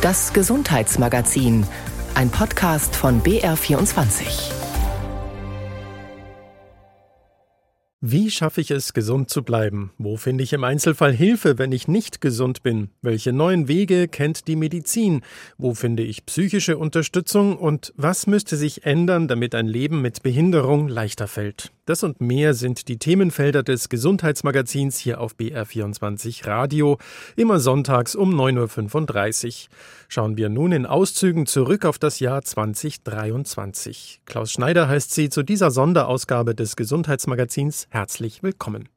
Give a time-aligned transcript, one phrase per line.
[0.00, 1.66] Das Gesundheitsmagazin,
[2.14, 4.59] ein Podcast von BR24.
[8.02, 9.92] Wie schaffe ich es, gesund zu bleiben?
[9.98, 12.88] Wo finde ich im Einzelfall Hilfe, wenn ich nicht gesund bin?
[13.02, 15.20] Welche neuen Wege kennt die Medizin?
[15.58, 17.58] Wo finde ich psychische Unterstützung?
[17.58, 21.72] Und was müsste sich ändern, damit ein Leben mit Behinderung leichter fällt?
[21.90, 26.98] Das und mehr sind die Themenfelder des Gesundheitsmagazins hier auf BR24 Radio,
[27.34, 29.76] immer sonntags um 9.35 Uhr.
[30.08, 34.20] Schauen wir nun in Auszügen zurück auf das Jahr 2023.
[34.24, 38.88] Klaus Schneider heißt Sie zu dieser Sonderausgabe des Gesundheitsmagazins herzlich willkommen.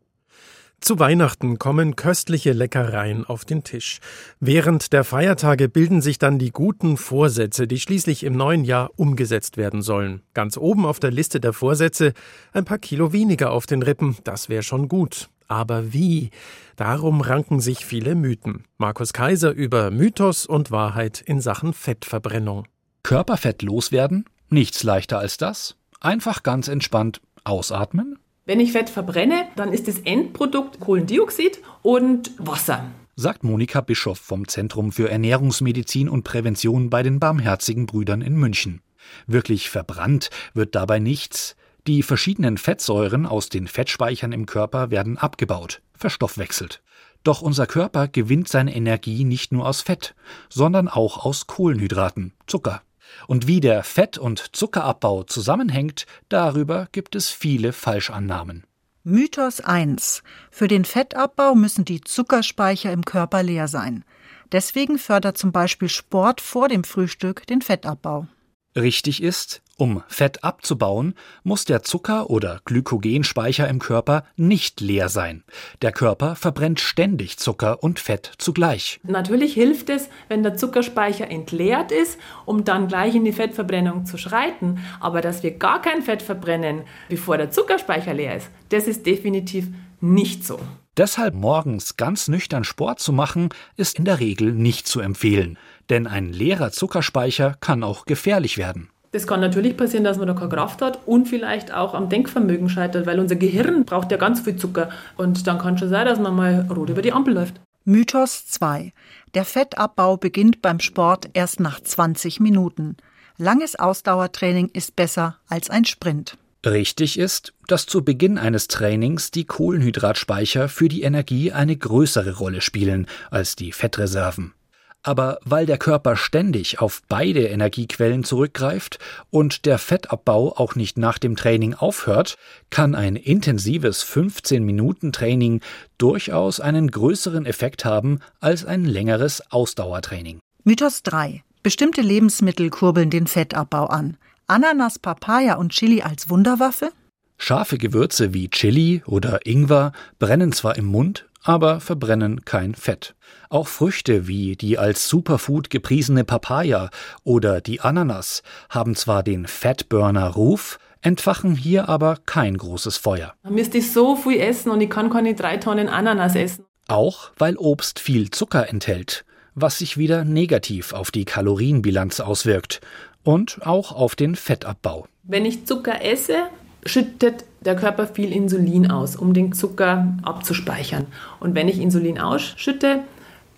[0.79, 3.99] Zu Weihnachten kommen köstliche Leckereien auf den Tisch.
[4.41, 9.55] Während der Feiertage bilden sich dann die guten Vorsätze, die schließlich im neuen Jahr umgesetzt
[9.55, 10.23] werden sollen.
[10.33, 12.13] Ganz oben auf der Liste der Vorsätze
[12.51, 15.29] ein paar Kilo weniger auf den Rippen, das wäre schon gut.
[15.47, 16.31] Aber wie?
[16.75, 18.65] Darum ranken sich viele Mythen.
[18.77, 22.67] Markus Kaiser über Mythos und Wahrheit in Sachen Fettverbrennung.
[23.03, 24.25] Körperfett loswerden?
[24.49, 25.77] Nichts leichter als das.
[26.01, 32.91] Einfach ganz entspannt ausatmen, wenn ich Fett verbrenne, dann ist das Endprodukt Kohlendioxid und Wasser.
[33.15, 38.81] Sagt Monika Bischoff vom Zentrum für Ernährungsmedizin und Prävention bei den Barmherzigen Brüdern in München.
[39.27, 41.55] Wirklich verbrannt wird dabei nichts.
[41.87, 46.81] Die verschiedenen Fettsäuren aus den Fettspeichern im Körper werden abgebaut, verstoffwechselt.
[47.23, 50.15] Doch unser Körper gewinnt seine Energie nicht nur aus Fett,
[50.49, 52.81] sondern auch aus Kohlenhydraten, Zucker.
[53.27, 58.63] Und wie der Fett- und Zuckerabbau zusammenhängt, darüber gibt es viele Falschannahmen.
[59.03, 60.23] Mythos 1.
[60.49, 64.05] Für den Fettabbau müssen die Zuckerspeicher im Körper leer sein.
[64.53, 68.27] Deswegen fördert zum Beispiel Sport vor dem Frühstück den Fettabbau.
[68.75, 75.43] Richtig ist, um Fett abzubauen, muss der Zucker- oder Glykogenspeicher im Körper nicht leer sein.
[75.81, 78.99] Der Körper verbrennt ständig Zucker und Fett zugleich.
[79.03, 84.17] Natürlich hilft es, wenn der Zuckerspeicher entleert ist, um dann gleich in die Fettverbrennung zu
[84.17, 84.79] schreiten.
[84.99, 89.67] Aber dass wir gar kein Fett verbrennen, bevor der Zuckerspeicher leer ist, das ist definitiv
[90.01, 90.59] nicht so.
[90.95, 95.57] Deshalb morgens ganz nüchtern Sport zu machen, ist in der Regel nicht zu empfehlen.
[95.89, 98.89] Denn ein leerer Zuckerspeicher kann auch gefährlich werden.
[99.13, 102.67] Das kann natürlich passieren, dass man da keine Kraft hat und vielleicht auch am Denkvermögen
[102.67, 104.89] scheitert, weil unser Gehirn braucht ja ganz viel Zucker.
[105.17, 107.61] Und dann kann schon sein, dass man mal rot über die Ampel läuft.
[107.85, 108.91] Mythos 2.
[109.35, 112.97] Der Fettabbau beginnt beim Sport erst nach 20 Minuten.
[113.37, 116.37] Langes Ausdauertraining ist besser als ein Sprint.
[116.65, 122.61] Richtig ist, dass zu Beginn eines Trainings die Kohlenhydratspeicher für die Energie eine größere Rolle
[122.61, 124.53] spielen als die Fettreserven.
[125.03, 128.99] Aber weil der Körper ständig auf beide Energiequellen zurückgreift
[129.29, 132.37] und der Fettabbau auch nicht nach dem Training aufhört,
[132.69, 135.59] kann ein intensives 15-Minuten-Training
[135.97, 140.39] durchaus einen größeren Effekt haben als ein längeres Ausdauertraining.
[140.63, 141.43] Mythos 3.
[141.61, 144.17] Bestimmte Lebensmittel kurbeln den Fettabbau an.
[144.47, 146.91] Ananas, Papaya und Chili als Wunderwaffe?
[147.37, 153.15] Scharfe Gewürze wie Chili oder Ingwer brennen zwar im Mund, aber verbrennen kein Fett.
[153.49, 156.89] Auch Früchte wie die als Superfood gepriesene Papaya
[157.23, 163.33] oder die Ananas haben zwar den Fatburner-Ruf, entfachen hier aber kein großes Feuer.
[163.43, 166.65] Man müsste so viel essen und ich kann keine drei Tonnen Ananas essen.
[166.87, 172.81] Auch weil Obst viel Zucker enthält, was sich wieder negativ auf die Kalorienbilanz auswirkt
[173.23, 175.07] und auch auf den Fettabbau.
[175.23, 176.47] Wenn ich Zucker esse,
[176.85, 181.07] schüttet der Körper viel Insulin aus, um den Zucker abzuspeichern.
[181.39, 182.99] Und wenn ich Insulin ausschütte,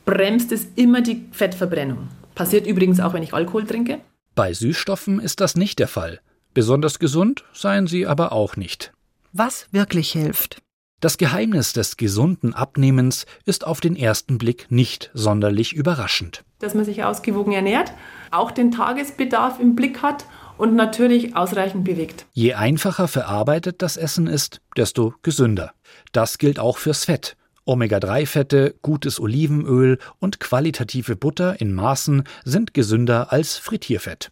[0.06, 2.08] bremst es immer die Fettverbrennung.
[2.36, 4.00] Passiert übrigens auch, wenn ich Alkohol trinke.
[4.36, 6.20] Bei Süßstoffen ist das nicht der Fall.
[6.54, 8.94] Besonders gesund seien sie aber auch nicht.
[9.34, 10.62] Was wirklich hilft.
[11.02, 16.44] Das Geheimnis des gesunden Abnehmens ist auf den ersten Blick nicht sonderlich überraschend.
[16.60, 17.92] Dass man sich ausgewogen ernährt,
[18.32, 20.26] auch den Tagesbedarf im Blick hat
[20.58, 22.26] und natürlich ausreichend bewegt.
[22.34, 25.74] Je einfacher verarbeitet das Essen ist, desto gesünder.
[26.12, 27.36] Das gilt auch fürs Fett.
[27.66, 34.32] Omega-3-Fette, gutes Olivenöl und qualitative Butter in Maßen sind gesünder als Frittierfett.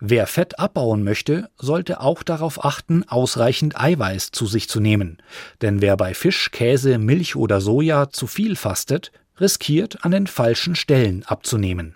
[0.00, 5.18] Wer Fett abbauen möchte, sollte auch darauf achten, ausreichend Eiweiß zu sich zu nehmen.
[5.62, 10.74] Denn wer bei Fisch, Käse, Milch oder Soja zu viel fastet, riskiert an den falschen
[10.74, 11.94] Stellen abzunehmen.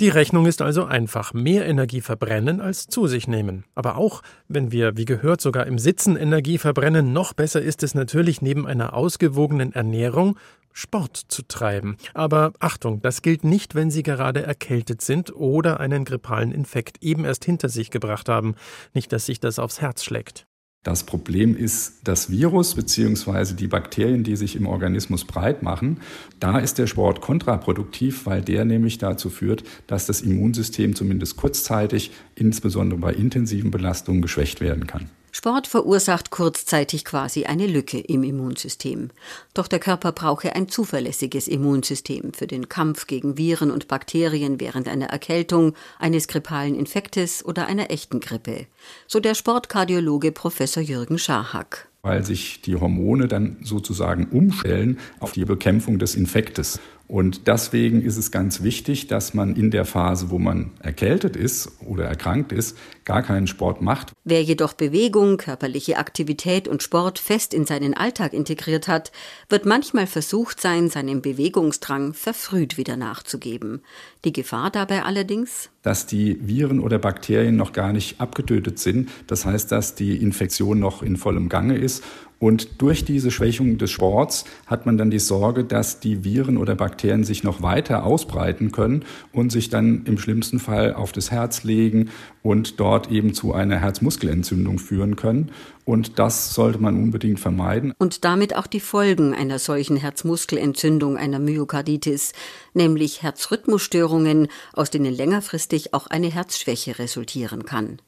[0.00, 3.64] Die Rechnung ist also einfach mehr Energie verbrennen als zu sich nehmen.
[3.74, 7.94] Aber auch, wenn wir, wie gehört, sogar im Sitzen Energie verbrennen, noch besser ist es
[7.94, 10.38] natürlich neben einer ausgewogenen Ernährung
[10.72, 11.98] Sport zu treiben.
[12.14, 17.26] Aber Achtung, das gilt nicht, wenn Sie gerade erkältet sind oder einen grippalen Infekt eben
[17.26, 18.54] erst hinter sich gebracht haben.
[18.94, 20.46] Nicht, dass sich das aufs Herz schlägt.
[20.82, 23.52] Das Problem ist das Virus bzw.
[23.52, 26.00] die Bakterien, die sich im Organismus breit machen.
[26.38, 32.12] Da ist der Sport kontraproduktiv, weil der nämlich dazu führt, dass das Immunsystem zumindest kurzzeitig,
[32.34, 35.10] insbesondere bei intensiven Belastungen, geschwächt werden kann.
[35.32, 39.10] Sport verursacht kurzzeitig quasi eine Lücke im Immunsystem.
[39.54, 44.88] Doch der Körper brauche ein zuverlässiges Immunsystem für den Kampf gegen Viren und Bakterien während
[44.88, 48.66] einer Erkältung, eines grippalen Infektes oder einer echten Grippe.
[49.06, 55.44] So der Sportkardiologe Professor Jürgen Scharhack weil sich die Hormone dann sozusagen umstellen auf die
[55.44, 56.80] Bekämpfung des Infektes.
[57.10, 61.72] Und deswegen ist es ganz wichtig, dass man in der Phase, wo man erkältet ist
[61.84, 64.12] oder erkrankt ist, gar keinen Sport macht.
[64.22, 69.10] Wer jedoch Bewegung, körperliche Aktivität und Sport fest in seinen Alltag integriert hat,
[69.48, 73.82] wird manchmal versucht sein, seinem Bewegungsdrang verfrüht wieder nachzugeben.
[74.24, 75.70] Die Gefahr dabei allerdings?
[75.82, 79.08] Dass die Viren oder Bakterien noch gar nicht abgetötet sind.
[79.26, 82.04] Das heißt, dass die Infektion noch in vollem Gange ist
[82.40, 86.74] und durch diese Schwächung des Sports hat man dann die Sorge, dass die Viren oder
[86.74, 91.64] Bakterien sich noch weiter ausbreiten können und sich dann im schlimmsten Fall auf das Herz
[91.64, 92.08] legen
[92.42, 95.50] und dort eben zu einer Herzmuskelentzündung führen können.
[95.84, 97.92] Und das sollte man unbedingt vermeiden.
[97.98, 102.32] Und damit auch die Folgen einer solchen Herzmuskelentzündung, einer Myokarditis,
[102.72, 108.00] nämlich Herzrhythmusstörungen, aus denen längerfristig auch eine Herzschwäche resultieren kann.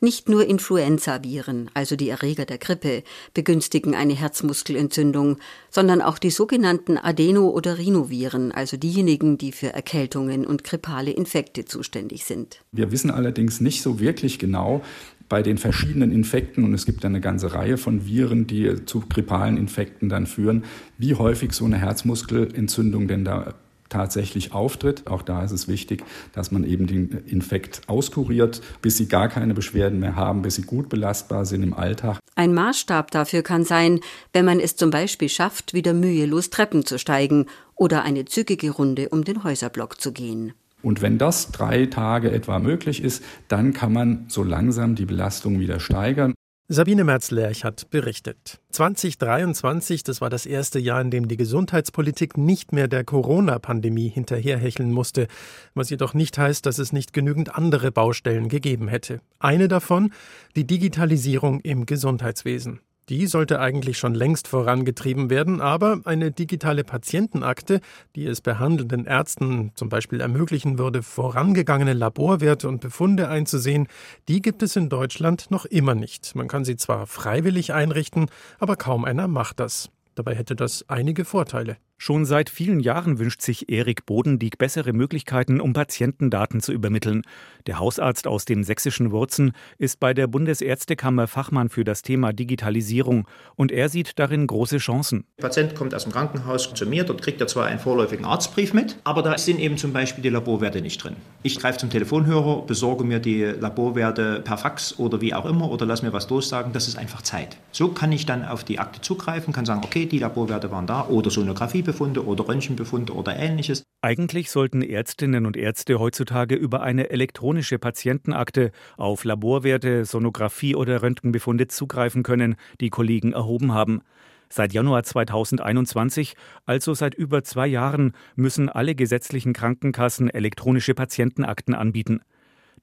[0.00, 3.02] Nicht nur Influenzaviren, also die Erreger der Grippe,
[3.32, 5.38] begünstigen eine Herzmuskelentzündung,
[5.70, 11.64] sondern auch die sogenannten Adeno- oder Rhinoviren, also diejenigen, die für Erkältungen und grippale Infekte
[11.64, 12.62] zuständig sind.
[12.72, 14.82] Wir wissen allerdings nicht so wirklich genau,
[15.28, 19.56] bei den verschiedenen Infekten, und es gibt eine ganze Reihe von Viren, die zu grippalen
[19.56, 20.64] Infekten dann führen,
[20.98, 23.54] wie häufig so eine Herzmuskelentzündung denn da
[23.94, 25.06] tatsächlich auftritt.
[25.06, 26.02] Auch da ist es wichtig,
[26.32, 30.62] dass man eben den Infekt auskuriert, bis sie gar keine Beschwerden mehr haben, bis sie
[30.62, 32.18] gut belastbar sind im Alltag.
[32.34, 34.00] Ein Maßstab dafür kann sein,
[34.32, 37.46] wenn man es zum Beispiel schafft, wieder mühelos Treppen zu steigen
[37.76, 40.54] oder eine zügige Runde um den Häuserblock zu gehen.
[40.82, 45.60] Und wenn das drei Tage etwa möglich ist, dann kann man so langsam die Belastung
[45.60, 46.33] wieder steigern.
[46.68, 48.58] Sabine Merz-Lerch hat berichtet.
[48.70, 54.90] 2023, das war das erste Jahr, in dem die Gesundheitspolitik nicht mehr der Corona-Pandemie hinterherhecheln
[54.90, 55.26] musste,
[55.74, 59.20] was jedoch nicht heißt, dass es nicht genügend andere Baustellen gegeben hätte.
[59.38, 60.10] Eine davon,
[60.56, 62.80] die Digitalisierung im Gesundheitswesen.
[63.10, 67.80] Die sollte eigentlich schon längst vorangetrieben werden, aber eine digitale Patientenakte,
[68.16, 73.88] die es behandelnden Ärzten zum Beispiel ermöglichen würde, vorangegangene Laborwerte und Befunde einzusehen,
[74.28, 76.34] die gibt es in Deutschland noch immer nicht.
[76.34, 79.90] Man kann sie zwar freiwillig einrichten, aber kaum einer macht das.
[80.14, 81.76] Dabei hätte das einige Vorteile.
[81.96, 87.22] Schon seit vielen Jahren wünscht sich Erik Bodendieck bessere Möglichkeiten, um Patientendaten zu übermitteln.
[87.66, 93.26] Der Hausarzt aus den sächsischen Wurzen ist bei der Bundesärztekammer Fachmann für das Thema Digitalisierung
[93.54, 95.24] und er sieht darin große Chancen.
[95.38, 98.74] Der Patient kommt aus dem Krankenhaus zu mir, dort kriegt er zwar einen vorläufigen Arztbrief
[98.74, 101.16] mit, aber da sind eben zum Beispiel die Laborwerte nicht drin.
[101.42, 105.86] Ich greife zum Telefonhörer, besorge mir die Laborwerte per Fax oder wie auch immer oder
[105.86, 107.56] lass mir was durchsagen, das ist einfach Zeit.
[107.70, 111.06] So kann ich dann auf die Akte zugreifen, kann sagen, okay, die Laborwerte waren da
[111.06, 113.84] oder Sonographie Befunde oder Röntgenbefunde oder ähnliches.
[114.02, 121.68] Eigentlich sollten Ärztinnen und Ärzte heutzutage über eine elektronische Patientenakte auf Laborwerte, Sonographie oder Röntgenbefunde
[121.68, 124.02] zugreifen können, die Kollegen erhoben haben.
[124.50, 126.34] Seit Januar 2021,
[126.66, 132.20] also seit über zwei Jahren, müssen alle gesetzlichen Krankenkassen elektronische Patientenakten anbieten.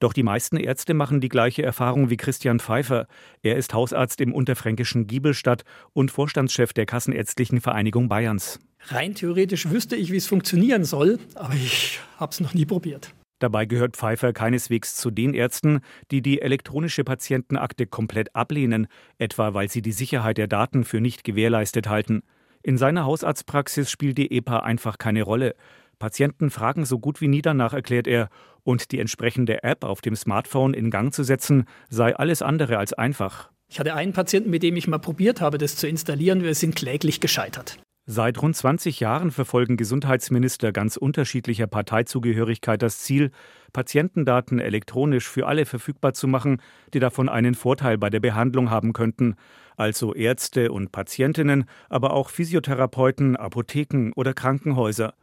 [0.02, 3.06] Doch die meisten Ärzte machen die gleiche Erfahrung wie Christian Pfeiffer.
[3.42, 5.62] Er ist Hausarzt im unterfränkischen Giebelstadt
[5.92, 8.58] und Vorstandschef der Kassenärztlichen Vereinigung Bayerns.
[8.88, 13.14] Rein theoretisch wüsste ich, wie es funktionieren soll, aber ich habe es noch nie probiert.
[13.38, 15.80] Dabei gehört Pfeiffer keineswegs zu den Ärzten,
[16.12, 18.86] die die elektronische Patientenakte komplett ablehnen,
[19.18, 22.22] etwa weil sie die Sicherheit der Daten für nicht gewährleistet halten.
[22.62, 25.56] In seiner Hausarztpraxis spielt die EPA einfach keine Rolle.
[25.98, 28.28] Patienten fragen so gut wie nie danach, erklärt er,
[28.62, 32.92] und die entsprechende App auf dem Smartphone in Gang zu setzen, sei alles andere als
[32.92, 33.50] einfach.
[33.68, 36.44] Ich hatte einen Patienten, mit dem ich mal probiert habe, das zu installieren.
[36.44, 37.78] Wir sind kläglich gescheitert.
[38.04, 43.30] Seit rund 20 Jahren verfolgen Gesundheitsminister ganz unterschiedlicher Parteizugehörigkeit das Ziel,
[43.72, 46.60] Patientendaten elektronisch für alle verfügbar zu machen,
[46.94, 49.36] die davon einen Vorteil bei der Behandlung haben könnten,
[49.76, 55.14] also Ärzte und Patientinnen, aber auch Physiotherapeuten, Apotheken oder Krankenhäuser.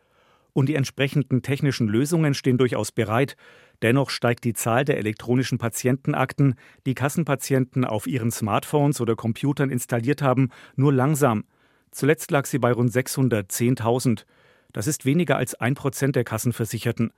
[0.54, 3.36] Und die entsprechenden technischen Lösungen stehen durchaus bereit.
[3.82, 6.56] Dennoch steigt die Zahl der elektronischen Patientenakten,
[6.86, 11.44] die Kassenpatienten auf ihren Smartphones oder Computern installiert haben, nur langsam.
[11.92, 14.26] Zuletzt lag sie bei rund 610.000.
[14.74, 17.12] Das ist weniger als ein Prozent der Kassenversicherten.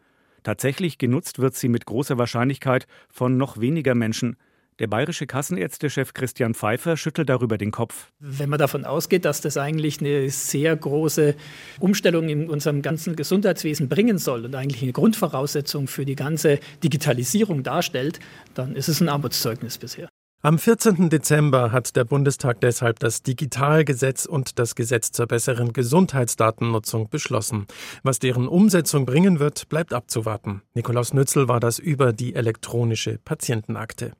[0.43, 4.37] Tatsächlich genutzt wird sie mit großer Wahrscheinlichkeit von noch weniger Menschen.
[4.79, 8.11] Der bayerische Kassenärztechef Christian Pfeiffer schüttelt darüber den Kopf.
[8.19, 11.35] Wenn man davon ausgeht, dass das eigentlich eine sehr große
[11.79, 17.61] Umstellung in unserem ganzen Gesundheitswesen bringen soll und eigentlich eine Grundvoraussetzung für die ganze Digitalisierung
[17.61, 18.19] darstellt,
[18.55, 20.09] dann ist es ein Armutszeugnis bisher.
[20.43, 21.11] Am 14.
[21.11, 27.67] Dezember hat der Bundestag deshalb das Digitalgesetz und das Gesetz zur besseren Gesundheitsdatennutzung beschlossen.
[28.01, 30.63] Was deren Umsetzung bringen wird, bleibt abzuwarten.
[30.73, 34.13] Nikolaus Nützel war das über die elektronische Patientenakte.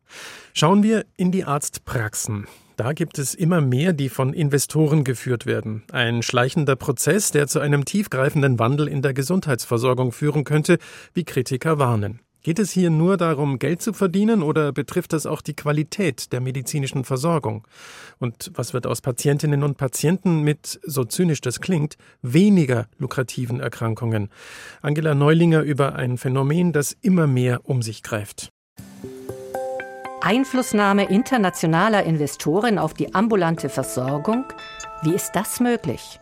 [0.53, 2.45] Schauen wir in die Arztpraxen.
[2.77, 5.81] Da gibt es immer mehr, die von Investoren geführt werden.
[5.91, 10.77] Ein schleichender Prozess, der zu einem tiefgreifenden Wandel in der Gesundheitsversorgung führen könnte,
[11.15, 12.19] wie Kritiker warnen.
[12.43, 16.41] Geht es hier nur darum, Geld zu verdienen oder betrifft das auch die Qualität der
[16.41, 17.67] medizinischen Versorgung?
[18.17, 24.29] Und was wird aus Patientinnen und Patienten mit, so zynisch das klingt, weniger lukrativen Erkrankungen?
[24.81, 28.49] Angela Neulinger über ein Phänomen, das immer mehr um sich greift.
[30.21, 34.45] Einflussnahme internationaler Investoren auf die ambulante Versorgung?
[35.03, 36.19] Wie ist das möglich?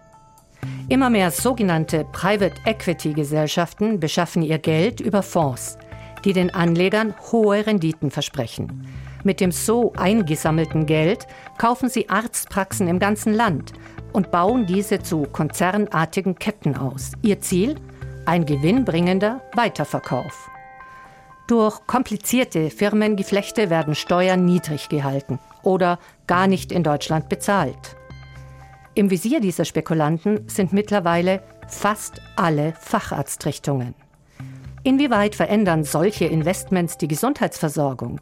[0.89, 5.77] Immer mehr sogenannte Private Equity Gesellschaften beschaffen ihr Geld über Fonds
[6.25, 8.87] die den Anlegern hohe Renditen versprechen.
[9.23, 13.73] Mit dem so eingesammelten Geld kaufen sie Arztpraxen im ganzen Land
[14.13, 17.11] und bauen diese zu konzernartigen Ketten aus.
[17.21, 17.75] Ihr Ziel?
[18.25, 20.49] Ein gewinnbringender Weiterverkauf.
[21.47, 25.97] Durch komplizierte Firmengeflechte werden Steuern niedrig gehalten oder
[26.27, 27.95] gar nicht in Deutschland bezahlt.
[28.93, 33.95] Im Visier dieser Spekulanten sind mittlerweile fast alle Facharztrichtungen.
[34.83, 38.21] Inwieweit verändern solche Investments die Gesundheitsversorgung?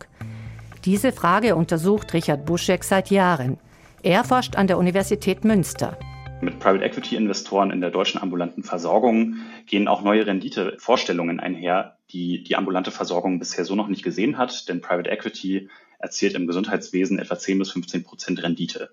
[0.85, 3.57] Diese Frage untersucht Richard Buschek seit Jahren.
[4.01, 5.97] Er forscht an der Universität Münster.
[6.41, 9.37] Mit Private Equity Investoren in der deutschen ambulanten Versorgung
[9.67, 14.67] gehen auch neue Renditevorstellungen einher, die die ambulante Versorgung bisher so noch nicht gesehen hat,
[14.69, 18.89] denn Private Equity erzielt im Gesundheitswesen etwa 10 bis 15 Prozent Rendite.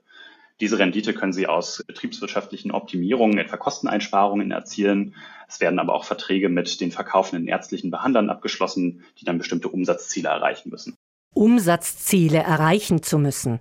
[0.60, 5.14] Diese Rendite können Sie aus betriebswirtschaftlichen Optimierungen, etwa Kosteneinsparungen erzielen.
[5.48, 10.28] Es werden aber auch Verträge mit den verkaufenden ärztlichen Behandlern abgeschlossen, die dann bestimmte Umsatzziele
[10.28, 10.96] erreichen müssen.
[11.34, 13.58] Umsatzziele erreichen zu müssen.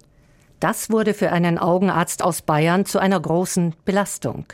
[0.59, 4.45] Das wurde für einen Augenarzt aus Bayern zu einer großen Belastung.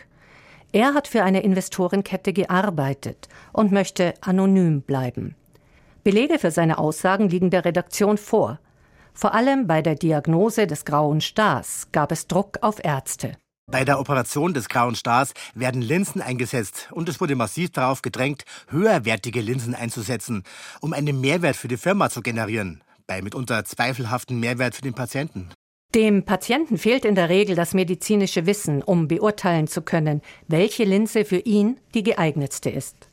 [0.71, 5.35] Er hat für eine Investorenkette gearbeitet und möchte anonym bleiben.
[6.03, 8.59] Belege für seine Aussagen liegen der Redaktion vor.
[9.13, 13.37] Vor allem bei der Diagnose des grauen Stars gab es Druck auf Ärzte.
[13.71, 18.43] Bei der Operation des grauen Stars werden Linsen eingesetzt und es wurde massiv darauf gedrängt,
[18.69, 20.43] höherwertige Linsen einzusetzen,
[20.81, 25.49] um einen Mehrwert für die Firma zu generieren, bei mitunter zweifelhaften Mehrwert für den Patienten.
[25.93, 31.25] Dem Patienten fehlt in der Regel das medizinische Wissen, um beurteilen zu können, welche Linse
[31.25, 33.09] für ihn die geeignetste ist.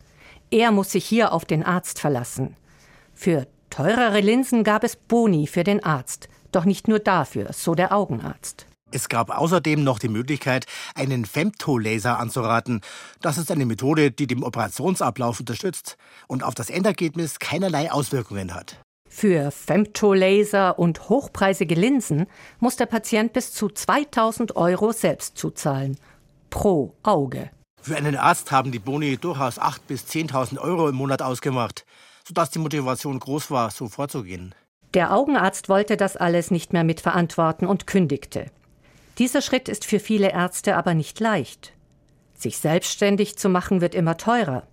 [0.51, 2.57] Er muss sich hier auf den Arzt verlassen.
[3.15, 7.95] Für Teurere Linsen gab es Boni für den Arzt, doch nicht nur dafür, so der
[7.95, 8.65] Augenarzt.
[8.91, 10.65] Es gab außerdem noch die Möglichkeit,
[10.95, 12.81] einen Femtolaser anzuraten.
[13.21, 18.81] Das ist eine Methode, die den Operationsablauf unterstützt und auf das Endergebnis keinerlei Auswirkungen hat.
[19.11, 22.29] Für Femtolaser und hochpreisige Linsen
[22.61, 25.99] muss der Patient bis zu 2000 Euro selbst zuzahlen.
[26.49, 27.51] Pro Auge.
[27.83, 31.85] Für einen Arzt haben die Boni durchaus 8.000 bis 10.000 Euro im Monat ausgemacht
[32.27, 34.55] sodass die Motivation groß war, so vorzugehen.
[34.95, 38.47] Der Augenarzt wollte das alles nicht mehr mitverantworten und kündigte.
[39.19, 41.73] Dieser Schritt ist für viele Ärzte aber nicht leicht.
[42.35, 44.65] Sich selbstständig zu machen wird immer teurer.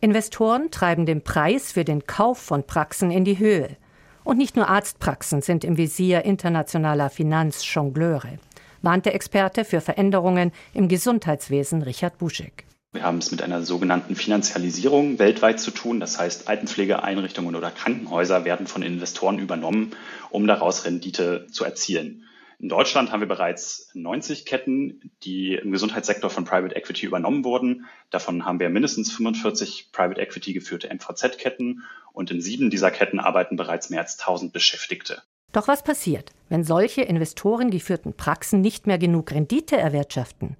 [0.00, 3.76] Investoren treiben den Preis für den Kauf von Praxen in die Höhe.
[4.24, 8.38] Und nicht nur Arztpraxen sind im Visier internationaler Finanzjongleure,
[8.82, 12.64] warnt der Experte für Veränderungen im Gesundheitswesen Richard Buschek.
[12.92, 16.00] Wir haben es mit einer sogenannten Finanzialisierung weltweit zu tun.
[16.00, 19.92] Das heißt, Altenpflegeeinrichtungen oder Krankenhäuser werden von Investoren übernommen,
[20.30, 22.24] um daraus Rendite zu erzielen.
[22.58, 27.86] In Deutschland haben wir bereits 90 Ketten, die im Gesundheitssektor von Private Equity übernommen wurden.
[28.10, 33.56] Davon haben wir mindestens 45 Private Equity geführte MVZ-Ketten und in sieben dieser Ketten arbeiten
[33.56, 35.22] bereits mehr als 1000 Beschäftigte.
[35.52, 40.56] Doch was passiert, wenn solche investorengeführten Praxen nicht mehr genug Rendite erwirtschaften?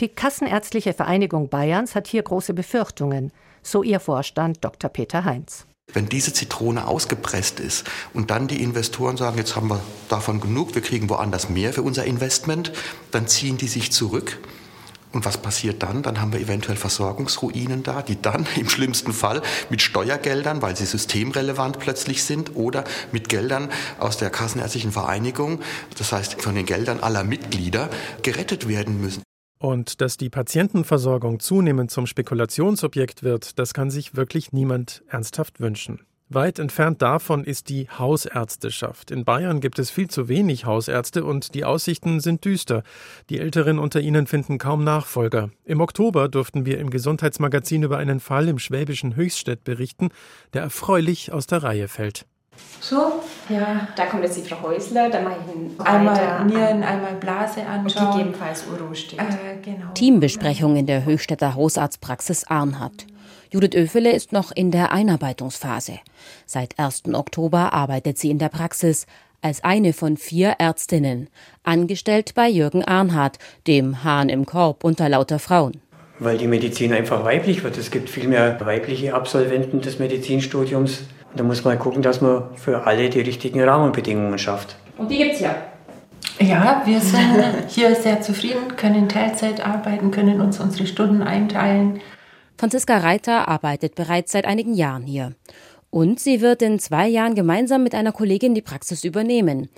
[0.00, 3.32] Die Kassenärztliche Vereinigung Bayerns hat hier große Befürchtungen,
[3.64, 4.88] so ihr Vorstand Dr.
[4.90, 5.66] Peter Heinz.
[5.92, 10.76] Wenn diese Zitrone ausgepresst ist und dann die Investoren sagen, jetzt haben wir davon genug,
[10.76, 12.70] wir kriegen woanders mehr für unser Investment,
[13.10, 14.38] dann ziehen die sich zurück.
[15.10, 16.04] Und was passiert dann?
[16.04, 20.86] Dann haben wir eventuell Versorgungsruinen da, die dann im schlimmsten Fall mit Steuergeldern, weil sie
[20.86, 25.60] systemrelevant plötzlich sind, oder mit Geldern aus der Kassenärztlichen Vereinigung,
[25.96, 27.90] das heißt von den Geldern aller Mitglieder,
[28.22, 29.22] gerettet werden müssen.
[29.58, 36.00] Und dass die Patientenversorgung zunehmend zum Spekulationsobjekt wird, das kann sich wirklich niemand ernsthaft wünschen.
[36.30, 39.10] Weit entfernt davon ist die Hausärzteschaft.
[39.10, 42.82] In Bayern gibt es viel zu wenig Hausärzte und die Aussichten sind düster.
[43.30, 45.48] Die Älteren unter ihnen finden kaum Nachfolger.
[45.64, 50.10] Im Oktober durften wir im Gesundheitsmagazin über einen Fall im schwäbischen Höchststädt berichten,
[50.52, 52.26] der erfreulich aus der Reihe fällt.
[52.80, 53.88] So, ja.
[53.96, 58.06] Da kommt jetzt die Frau Häusler, dann mache ich einen Einmal Nieren, einmal Blase anschauen.
[58.06, 59.18] Und gegebenenfalls Urostet.
[59.18, 59.92] Äh, genau.
[59.94, 63.06] Teambesprechung in der Höchstädter Hausarztpraxis Arnhardt.
[63.50, 66.00] Judith Öfele ist noch in der Einarbeitungsphase.
[66.44, 67.14] Seit 1.
[67.14, 69.06] Oktober arbeitet sie in der Praxis
[69.40, 71.28] als eine von vier Ärztinnen,
[71.62, 75.80] angestellt bei Jürgen Arnhardt, dem Hahn im Korb unter lauter Frauen.
[76.18, 77.78] Weil die Medizin einfach weiblich wird.
[77.78, 81.04] Es gibt viel mehr weibliche Absolventen des Medizinstudiums.
[81.38, 84.74] Da muss man gucken, dass man für alle die richtigen Rahmenbedingungen schafft.
[84.96, 85.54] Und die gibt's ja.
[86.40, 92.00] Ja, wir sind hier sehr zufrieden, können Teilzeit arbeiten, können uns unsere Stunden einteilen.
[92.56, 95.32] Franziska Reiter arbeitet bereits seit einigen Jahren hier.
[95.90, 99.68] Und sie wird in zwei Jahren gemeinsam mit einer Kollegin die Praxis übernehmen.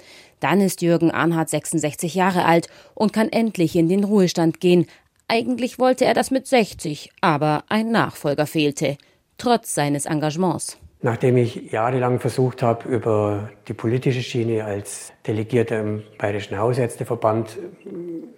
[0.41, 4.87] Dann ist Jürgen Arnhardt 66 Jahre alt und kann endlich in den Ruhestand gehen.
[5.29, 8.97] Eigentlich wollte er das mit 60, aber ein Nachfolger fehlte,
[9.37, 10.79] trotz seines Engagements.
[11.03, 17.57] Nachdem ich jahrelang versucht habe, über die politische Schiene als Delegierter im Bayerischen Hausärzteverband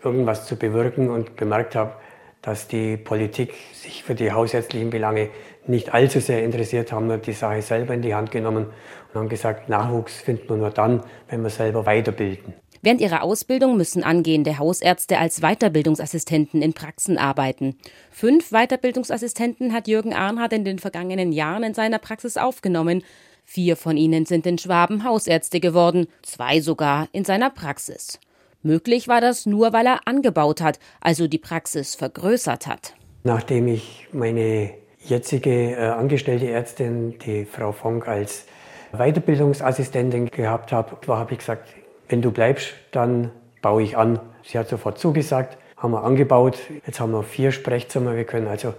[0.05, 1.95] irgendwas zu bewirken und bemerkt habe,
[2.41, 5.31] dass die Politik sich für die hausärztlichen Belange
[5.67, 8.67] nicht allzu sehr interessiert, haben wir die Sache selber in die Hand genommen
[9.13, 12.55] und haben gesagt, Nachwuchs finden wir nur dann, wenn wir selber weiterbilden.
[12.85, 17.77] Während ihrer Ausbildung müssen angehende Hausärzte als Weiterbildungsassistenten in Praxen arbeiten.
[18.11, 23.05] Fünf Weiterbildungsassistenten hat Jürgen Arnhardt in den vergangenen Jahren in seiner Praxis aufgenommen.
[23.45, 28.19] Vier von ihnen sind in Schwaben Hausärzte geworden, zwei sogar in seiner Praxis.
[28.63, 32.95] Möglich war das nur, weil er angebaut hat, also die Praxis vergrößert hat.
[33.23, 34.75] Nachdem ich meine
[35.05, 38.45] jetzige äh, angestellte Ärztin, die Frau Fonk, als
[38.93, 41.69] Weiterbildungsassistentin gehabt habe, habe ich gesagt,
[42.13, 43.31] wenn du bleibst, dann
[43.63, 44.21] baue ich an.
[44.45, 46.59] Sie hat sofort zugesagt, haben wir angebaut.
[46.87, 48.15] Jetzt haben wir vier Sprechzimmer.
[48.15, 48.75] Wir können also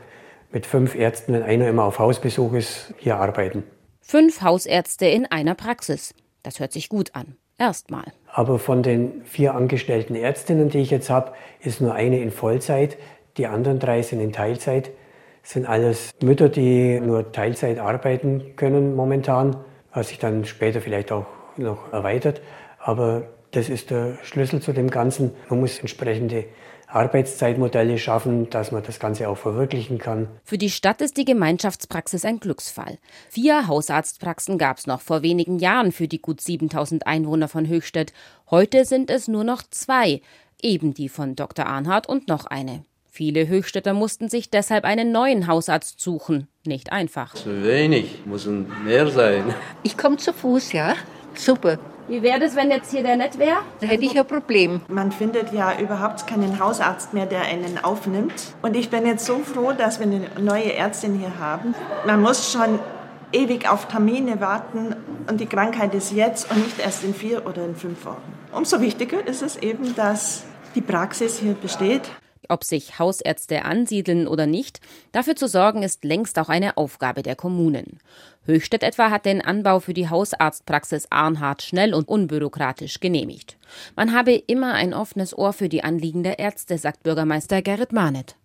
[0.51, 3.63] mit fünf Ärzten, wenn einer immer auf Hausbesuch ist, hier arbeiten.
[4.01, 6.13] Fünf Hausärzte in einer Praxis.
[6.43, 7.35] Das hört sich gut an.
[7.57, 8.05] Erstmal.
[8.31, 12.97] Aber von den vier angestellten Ärztinnen, die ich jetzt habe, ist nur eine in Vollzeit.
[13.37, 14.91] Die anderen drei sind in Teilzeit.
[15.41, 19.55] Das sind alles Mütter, die nur Teilzeit arbeiten können momentan,
[19.91, 21.25] was sich dann später vielleicht auch
[21.57, 22.41] noch erweitert.
[22.83, 25.31] Aber das ist der Schlüssel zu dem Ganzen.
[25.49, 26.45] Man muss entsprechende
[26.87, 30.27] Arbeitszeitmodelle schaffen, dass man das Ganze auch verwirklichen kann.
[30.43, 32.99] Für die Stadt ist die Gemeinschaftspraxis ein Glücksfall.
[33.29, 38.13] Vier Hausarztpraxen gab es noch vor wenigen Jahren für die gut 7000 Einwohner von Höchstädt.
[38.51, 40.21] Heute sind es nur noch zwei,
[40.61, 41.65] eben die von Dr.
[41.65, 42.85] Arnhardt und noch eine.
[43.09, 46.47] Viele Höchstädter mussten sich deshalb einen neuen Hausarzt suchen.
[46.65, 47.33] Nicht einfach.
[47.35, 48.47] Zu wenig, muss
[48.83, 49.53] mehr sein.
[49.83, 50.95] Ich komme zu Fuß, ja.
[51.35, 51.79] Super.
[52.07, 53.57] Wie wäre das, wenn jetzt hier der nett wäre?
[53.79, 54.81] Da hätte ich ein Problem.
[54.89, 58.33] Man findet ja überhaupt keinen Hausarzt mehr, der einen aufnimmt.
[58.61, 61.73] Und ich bin jetzt so froh, dass wir eine neue Ärztin hier haben.
[62.05, 62.79] Man muss schon
[63.31, 64.95] ewig auf Termine warten
[65.29, 68.21] und die Krankheit ist jetzt und nicht erst in vier oder in fünf Wochen.
[68.51, 70.43] Umso wichtiger ist es eben, dass
[70.75, 72.11] die Praxis hier besteht
[72.49, 74.79] ob sich Hausärzte ansiedeln oder nicht,
[75.11, 77.99] dafür zu sorgen ist längst auch eine Aufgabe der Kommunen.
[78.45, 83.57] Höchstädt etwa hat den Anbau für die Hausarztpraxis Arnhardt schnell und unbürokratisch genehmigt.
[83.95, 88.35] Man habe immer ein offenes Ohr für die Anliegen der Ärzte, sagt Bürgermeister Gerrit Mahnet.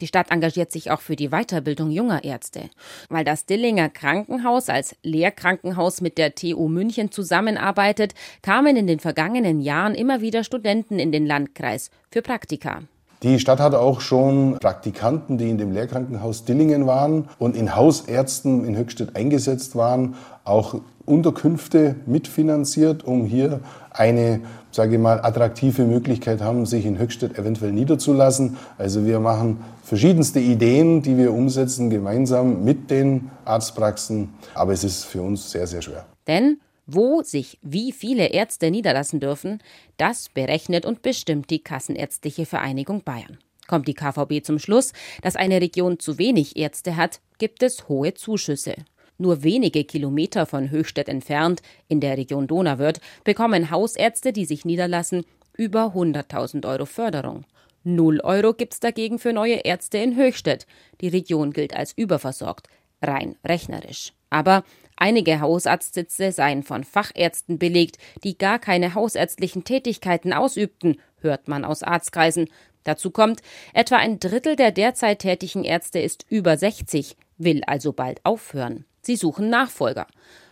[0.00, 2.70] Die Stadt engagiert sich auch für die Weiterbildung junger Ärzte.
[3.08, 9.60] Weil das Dillinger Krankenhaus als Lehrkrankenhaus mit der TU München zusammenarbeitet, kamen in den vergangenen
[9.60, 12.82] Jahren immer wieder Studenten in den Landkreis für Praktika.
[13.24, 18.64] Die Stadt hat auch schon Praktikanten, die in dem Lehrkrankenhaus Dillingen waren und in Hausärzten
[18.64, 23.58] in Höchstadt eingesetzt waren, auch Unterkünfte mitfinanziert, um hier
[23.90, 28.56] eine, sage ich mal, attraktive Möglichkeit haben, sich in Höchstadt eventuell niederzulassen.
[28.76, 34.28] Also wir machen verschiedenste Ideen, die wir umsetzen, gemeinsam mit den Arztpraxen.
[34.54, 36.04] Aber es ist für uns sehr, sehr schwer.
[36.28, 39.62] Denn wo sich wie viele Ärzte niederlassen dürfen,
[39.98, 43.38] das berechnet und bestimmt die Kassenärztliche Vereinigung Bayern.
[43.68, 48.14] Kommt die KVB zum Schluss, dass eine Region zu wenig Ärzte hat, gibt es hohe
[48.14, 48.74] Zuschüsse.
[49.18, 55.24] Nur wenige Kilometer von Höchstädt entfernt, in der Region Donauwörth, bekommen Hausärzte, die sich niederlassen,
[55.56, 57.44] über 100.000 Euro Förderung.
[57.84, 60.66] Null Euro gibt's dagegen für neue Ärzte in Höchstädt.
[61.02, 62.68] Die Region gilt als überversorgt,
[63.02, 64.12] rein rechnerisch.
[64.30, 64.62] Aber
[65.00, 71.84] Einige Hausarztsitze seien von Fachärzten belegt, die gar keine hausärztlichen Tätigkeiten ausübten, hört man aus
[71.84, 72.50] Arztkreisen.
[72.82, 73.40] Dazu kommt,
[73.74, 78.86] etwa ein Drittel der derzeit tätigen Ärzte ist über 60, will also bald aufhören.
[79.00, 80.08] Sie suchen Nachfolger.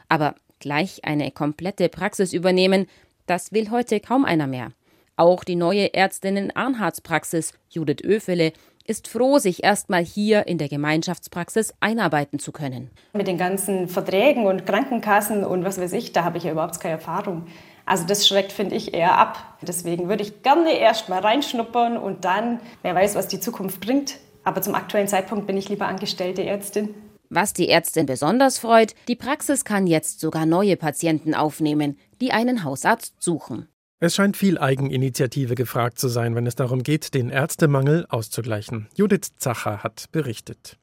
[0.09, 2.87] Aber gleich eine komplette Praxis übernehmen,
[3.27, 4.71] das will heute kaum einer mehr.
[5.17, 8.53] Auch die neue Ärztin in Arnhards Praxis, Judith Öfele,
[8.89, 12.91] ist froh, sich erstmal hier in der Gemeinschaftspraxis einarbeiten zu können.
[13.13, 16.81] Mit den ganzen Verträgen und Krankenkassen und was weiß ich, da habe ich ja überhaupt
[16.81, 17.47] keine Erfahrung.
[17.85, 19.59] Also das schreckt, finde ich, eher ab.
[19.63, 24.19] Deswegen würde ich gerne erst mal reinschnuppern und dann, wer weiß, was die Zukunft bringt.
[24.43, 26.95] Aber zum aktuellen Zeitpunkt bin ich lieber angestellte Ärztin.
[27.29, 32.63] Was die Ärztin besonders freut, die Praxis kann jetzt sogar neue Patienten aufnehmen, die einen
[32.63, 33.69] Hausarzt suchen.
[33.99, 38.89] Es scheint viel Eigeninitiative gefragt zu sein, wenn es darum geht, den Ärztemangel auszugleichen.
[38.95, 40.77] Judith Zacher hat berichtet.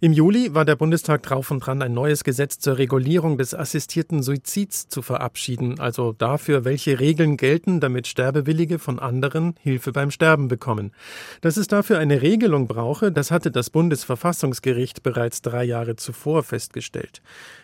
[0.00, 4.22] Im Juli war der Bundestag drauf und dran, ein neues Gesetz zur Regulierung des assistierten
[4.22, 10.48] Suizids zu verabschieden, also dafür, welche Regeln gelten, damit Sterbewillige von anderen Hilfe beim Sterben
[10.48, 10.92] bekommen.
[11.40, 17.22] Dass es dafür eine Regelung brauche, das hatte das Bundesverfassungsgericht bereits drei Jahre zuvor festgestellt.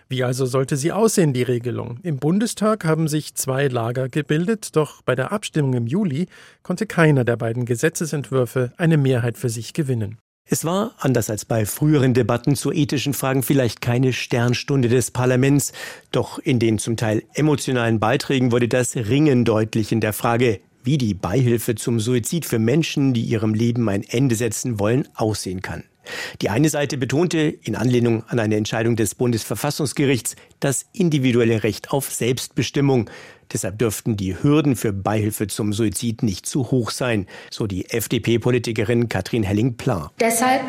[0.08, 2.00] Wie also sollte sie aussehen, die Regelung?
[2.02, 6.26] Im Bundestag haben sich zwei Lager gebildet, doch bei der Abstimmung im Juli
[6.64, 10.18] konnte keiner der beiden Gesetzesentwürfe eine Mehrheit für sich gewinnen.
[10.52, 15.72] Es war, anders als bei früheren Debatten zu ethischen Fragen, vielleicht keine Sternstunde des Parlaments,
[16.10, 20.98] doch in den zum Teil emotionalen Beiträgen wurde das Ringen deutlich in der Frage, wie
[20.98, 25.84] die Beihilfe zum Suizid für Menschen, die ihrem Leben ein Ende setzen wollen, aussehen kann.
[26.40, 32.12] Die eine Seite betonte, in Anlehnung an eine Entscheidung des Bundesverfassungsgerichts, das individuelle Recht auf
[32.12, 33.10] Selbstbestimmung.
[33.52, 39.08] Deshalb dürften die Hürden für Beihilfe zum Suizid nicht zu hoch sein, so die FDP-Politikerin
[39.08, 40.10] Katrin Helling-Plan.
[40.20, 40.62] Deshalb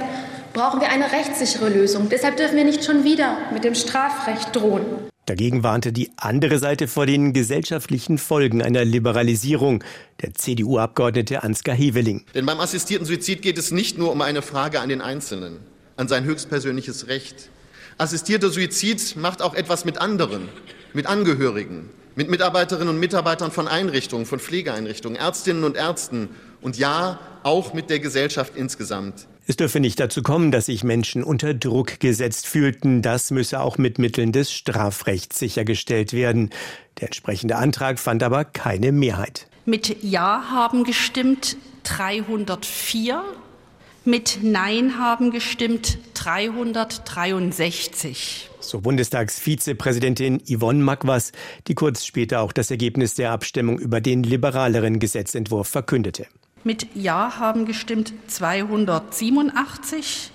[0.53, 2.09] brauchen wir eine rechtssichere Lösung.
[2.09, 5.10] Deshalb dürfen wir nicht schon wieder mit dem Strafrecht drohen.
[5.31, 9.81] Dagegen warnte die andere Seite vor den gesellschaftlichen Folgen einer Liberalisierung,
[10.21, 12.25] der CDU-Abgeordnete Ansgar Heveling.
[12.35, 15.59] Denn beim assistierten Suizid geht es nicht nur um eine Frage an den Einzelnen,
[15.95, 17.49] an sein höchstpersönliches Recht.
[17.97, 20.49] Assistierter Suizid macht auch etwas mit anderen,
[20.91, 26.27] mit Angehörigen, mit Mitarbeiterinnen und Mitarbeitern von Einrichtungen, von Pflegeeinrichtungen, Ärztinnen und Ärzten
[26.59, 29.27] und ja, auch mit der Gesellschaft insgesamt.
[29.47, 33.01] Es dürfe nicht dazu kommen, dass sich Menschen unter Druck gesetzt fühlten.
[33.01, 36.51] Das müsse auch mit Mitteln des Strafrechts sichergestellt werden.
[36.99, 39.47] Der entsprechende Antrag fand aber keine Mehrheit.
[39.65, 43.23] Mit Ja haben gestimmt 304,
[44.05, 48.49] mit Nein haben gestimmt 363.
[48.59, 51.31] So Bundestagsvizepräsidentin Yvonne Magwas,
[51.67, 56.27] die kurz später auch das Ergebnis der Abstimmung über den liberaleren Gesetzentwurf verkündete.
[56.63, 60.29] Mit Ja haben gestimmt 287,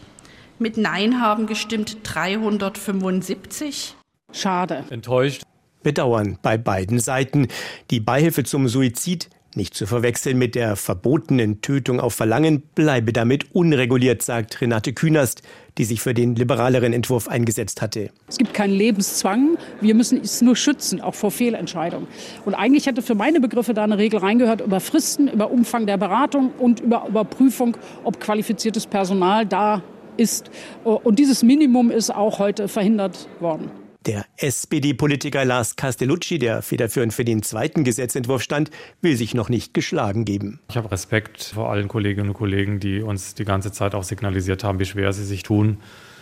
[0.59, 3.95] mit Nein haben gestimmt 375.
[4.33, 4.83] Schade.
[4.91, 5.43] Enttäuscht.
[5.85, 7.47] Bedauern bei beiden Seiten.
[7.93, 13.55] Die Beihilfe zum Suizid nicht zu verwechseln mit der verbotenen Tötung auf Verlangen, bleibe damit
[13.55, 15.43] unreguliert, sagt Renate Künast,
[15.79, 18.11] die sich für den liberaleren Entwurf eingesetzt hatte.
[18.29, 19.59] Es gibt keinen Lebenszwang.
[19.81, 22.07] Wir müssen es nur schützen, auch vor Fehlentscheidungen.
[22.45, 25.97] Und eigentlich hätte für meine Begriffe da eine Regel reingehört über Fristen, über Umfang der
[25.97, 29.83] Beratung und über Überprüfung, ob qualifiziertes Personal da
[30.17, 30.51] ist.
[30.85, 33.71] Und dieses Minimum ist auch heute verhindert worden.
[34.07, 39.75] Der SPD-Politiker Lars Castellucci, der federführend für den zweiten Gesetzentwurf stand, will sich noch nicht
[39.75, 40.61] geschlagen geben.
[40.71, 44.63] Ich habe Respekt vor allen Kolleginnen und Kollegen, die uns die ganze Zeit auch signalisiert
[44.63, 45.79] haben, wie schwer sie sich tun.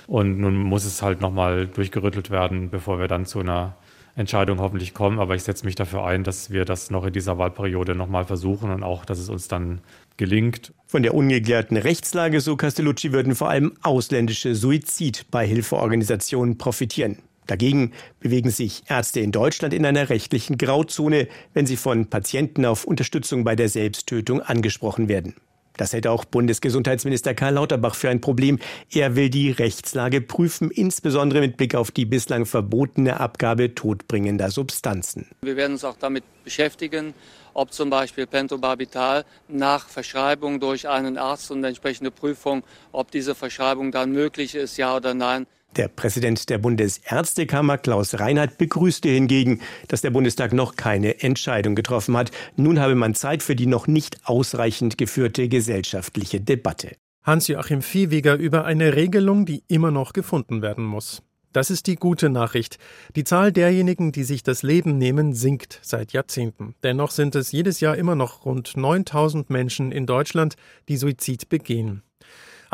[0.07, 3.77] Und nun muss es halt nochmal durchgerüttelt werden, bevor wir dann zu einer
[4.16, 5.18] Entscheidung hoffentlich kommen.
[5.18, 8.70] Aber ich setze mich dafür ein, dass wir das noch in dieser Wahlperiode nochmal versuchen
[8.70, 9.83] und auch, dass es uns dann
[10.16, 10.73] gelingt.
[10.87, 17.18] Von der ungeklärten Rechtslage, so Castellucci, würden vor allem ausländische Suizidbeihilfeorganisationen profitieren.
[17.46, 22.85] Dagegen bewegen sich Ärzte in Deutschland in einer rechtlichen Grauzone, wenn sie von Patienten auf
[22.85, 25.35] Unterstützung bei der Selbsttötung angesprochen werden.
[25.76, 28.61] Das hält auch Bundesgesundheitsminister Karl Lauterbach für ein Problem.
[28.92, 35.26] Er will die Rechtslage prüfen, insbesondere mit Blick auf die bislang verbotene Abgabe todbringender Substanzen.
[35.42, 37.12] Wir werden uns auch damit beschäftigen,
[37.54, 43.90] ob zum Beispiel Pentobarbital nach Verschreibung durch einen Arzt und entsprechende Prüfung, ob diese Verschreibung
[43.90, 45.46] dann möglich ist, ja oder nein.
[45.76, 52.16] Der Präsident der Bundesärztekammer Klaus Reinhardt begrüßte hingegen, dass der Bundestag noch keine Entscheidung getroffen
[52.16, 52.30] hat.
[52.56, 56.92] Nun habe man Zeit für die noch nicht ausreichend geführte gesellschaftliche Debatte.
[57.24, 61.22] Hans-Joachim Viehweger über eine Regelung, die immer noch gefunden werden muss.
[61.52, 62.78] Das ist die gute Nachricht.
[63.16, 66.74] Die Zahl derjenigen, die sich das Leben nehmen, sinkt seit Jahrzehnten.
[66.82, 70.56] Dennoch sind es jedes Jahr immer noch rund 9000 Menschen in Deutschland,
[70.88, 72.02] die Suizid begehen.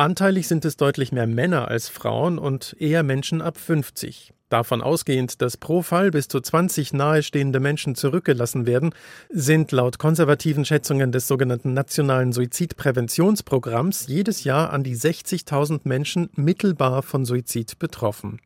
[0.00, 4.32] Anteilig sind es deutlich mehr Männer als Frauen und eher Menschen ab 50.
[4.48, 8.94] Davon ausgehend, dass pro Fall bis zu 20 nahestehende Menschen zurückgelassen werden,
[9.28, 17.02] sind laut konservativen Schätzungen des sogenannten Nationalen Suizidpräventionsprogramms jedes Jahr an die 60.000 Menschen mittelbar
[17.02, 18.40] von Suizid betroffen.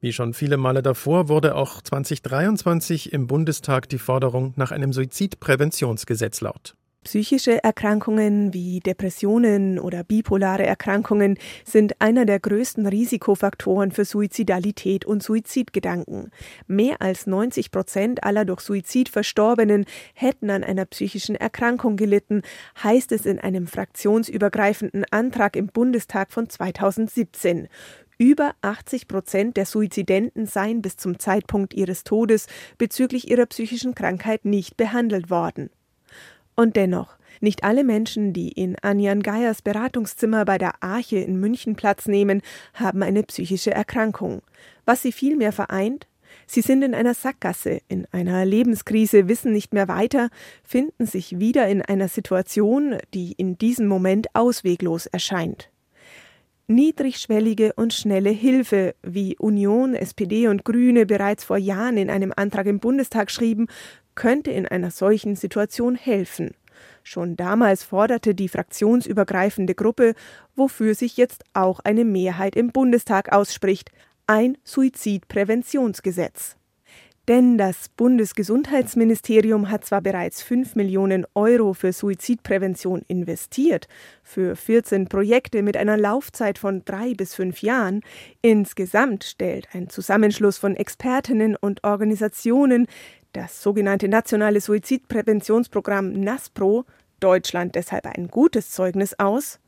[0.00, 6.42] Wie schon viele Male davor wurde auch 2023 im Bundestag die Forderung nach einem Suizidpräventionsgesetz
[6.42, 6.74] laut.
[7.02, 15.22] Psychische Erkrankungen wie Depressionen oder bipolare Erkrankungen sind einer der größten Risikofaktoren für Suizidalität und
[15.22, 16.30] Suizidgedanken.
[16.66, 22.42] Mehr als 90 Prozent aller durch Suizid Verstorbenen hätten an einer psychischen Erkrankung gelitten,
[22.82, 27.68] heißt es in einem fraktionsübergreifenden Antrag im Bundestag von 2017.
[28.18, 34.44] Über 80 Prozent der Suizidenten seien bis zum Zeitpunkt ihres Todes bezüglich ihrer psychischen Krankheit
[34.44, 35.70] nicht behandelt worden.
[36.60, 41.74] Und dennoch, nicht alle Menschen, die in Anjan Geiers Beratungszimmer bei der Arche in München
[41.74, 42.42] Platz nehmen,
[42.74, 44.42] haben eine psychische Erkrankung.
[44.84, 46.06] Was sie vielmehr vereint,
[46.46, 50.28] Sie sind in einer Sackgasse, in einer Lebenskrise, wissen nicht mehr weiter,
[50.62, 55.70] finden sich wieder in einer Situation, die in diesem Moment ausweglos erscheint.
[56.70, 62.66] Niedrigschwellige und schnelle Hilfe, wie Union, SPD und Grüne bereits vor Jahren in einem Antrag
[62.66, 63.66] im Bundestag schrieben,
[64.14, 66.54] könnte in einer solchen Situation helfen.
[67.02, 70.14] Schon damals forderte die fraktionsübergreifende Gruppe,
[70.54, 73.90] wofür sich jetzt auch eine Mehrheit im Bundestag ausspricht,
[74.26, 76.56] ein Suizidpräventionsgesetz.
[77.28, 83.86] Denn das Bundesgesundheitsministerium hat zwar bereits 5 Millionen Euro für Suizidprävention investiert,
[84.24, 88.00] für 14 Projekte mit einer Laufzeit von drei bis fünf Jahren,
[88.42, 92.88] insgesamt stellt ein Zusammenschluss von Expertinnen und Organisationen
[93.32, 96.84] das sogenannte Nationale Suizidpräventionsprogramm NASPRO
[97.20, 99.60] Deutschland deshalb ein gutes Zeugnis aus.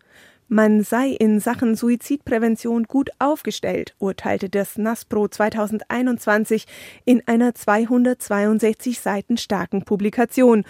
[0.48, 6.66] Man sei in Sachen Suizidprävention gut aufgestellt, urteilte das NASPRO 2021
[7.04, 10.64] in einer 262 Seiten starken Publikation,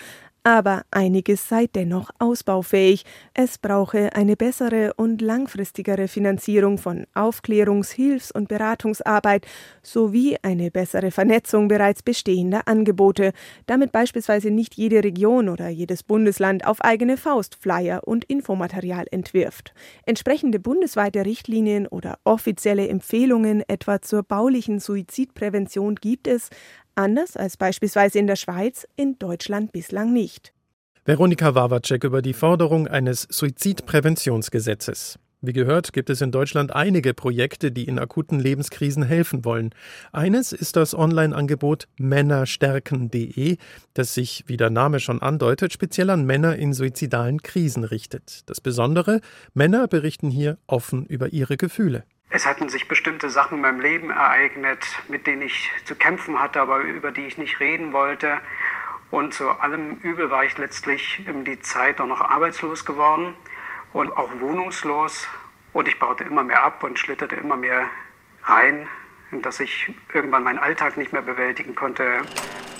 [0.44, 3.04] aber einiges sei dennoch ausbaufähig.
[3.32, 9.46] Es brauche eine bessere und langfristigere Finanzierung von Aufklärungs-, Hilfs- und Beratungsarbeit
[9.82, 13.32] sowie eine bessere Vernetzung bereits bestehender Angebote,
[13.66, 19.72] damit beispielsweise nicht jede Region oder jedes Bundesland auf eigene Faust Flyer und Infomaterial entwirft.
[20.06, 26.50] Entsprechende bundesweite Richtlinien oder offizielle Empfehlungen etwa zur baulichen Suizidprävention gibt es,
[26.94, 30.52] Anders als beispielsweise in der Schweiz, in Deutschland bislang nicht.
[31.04, 35.18] Veronika Wawacek über die Forderung eines Suizidpräventionsgesetzes.
[35.44, 39.70] Wie gehört, gibt es in Deutschland einige Projekte, die in akuten Lebenskrisen helfen wollen.
[40.12, 43.56] Eines ist das Online-Angebot männerstärken.de,
[43.92, 48.48] das sich, wie der Name schon andeutet, speziell an Männer in suizidalen Krisen richtet.
[48.48, 49.20] Das Besondere,
[49.52, 52.04] Männer berichten hier offen über ihre Gefühle.
[52.34, 56.62] Es hatten sich bestimmte Sachen in meinem Leben ereignet, mit denen ich zu kämpfen hatte,
[56.62, 58.38] aber über die ich nicht reden wollte.
[59.10, 63.34] Und zu allem Übel war ich letztlich in die Zeit auch noch arbeitslos geworden
[63.92, 65.28] und auch wohnungslos.
[65.74, 67.90] Und ich baute immer mehr ab und schlitterte immer mehr
[68.44, 68.88] rein,
[69.30, 72.22] dass ich irgendwann meinen Alltag nicht mehr bewältigen konnte.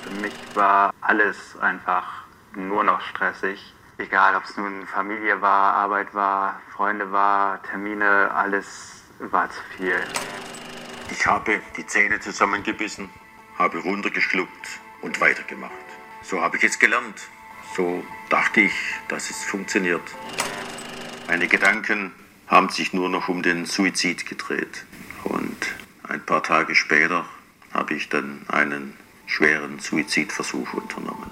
[0.02, 3.74] Für mich war alles einfach nur noch stressig.
[3.98, 9.94] Egal, ob es nun Familie war, Arbeit war, Freunde war, Termine, alles war zu viel.
[11.10, 13.10] Ich habe die Zähne zusammengebissen,
[13.58, 15.72] habe runtergeschluckt und weitergemacht.
[16.22, 17.20] So habe ich es gelernt.
[17.76, 18.72] So dachte ich,
[19.08, 20.02] dass es funktioniert.
[21.28, 22.12] Meine Gedanken
[22.46, 24.84] haben sich nur noch um den Suizid gedreht.
[25.24, 25.56] Und
[26.02, 27.24] ein paar Tage später
[27.72, 31.30] habe ich dann einen schweren Suizidversuch unternommen.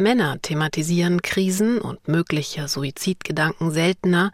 [0.00, 4.32] Männer thematisieren Krisen und mögliche Suizidgedanken seltener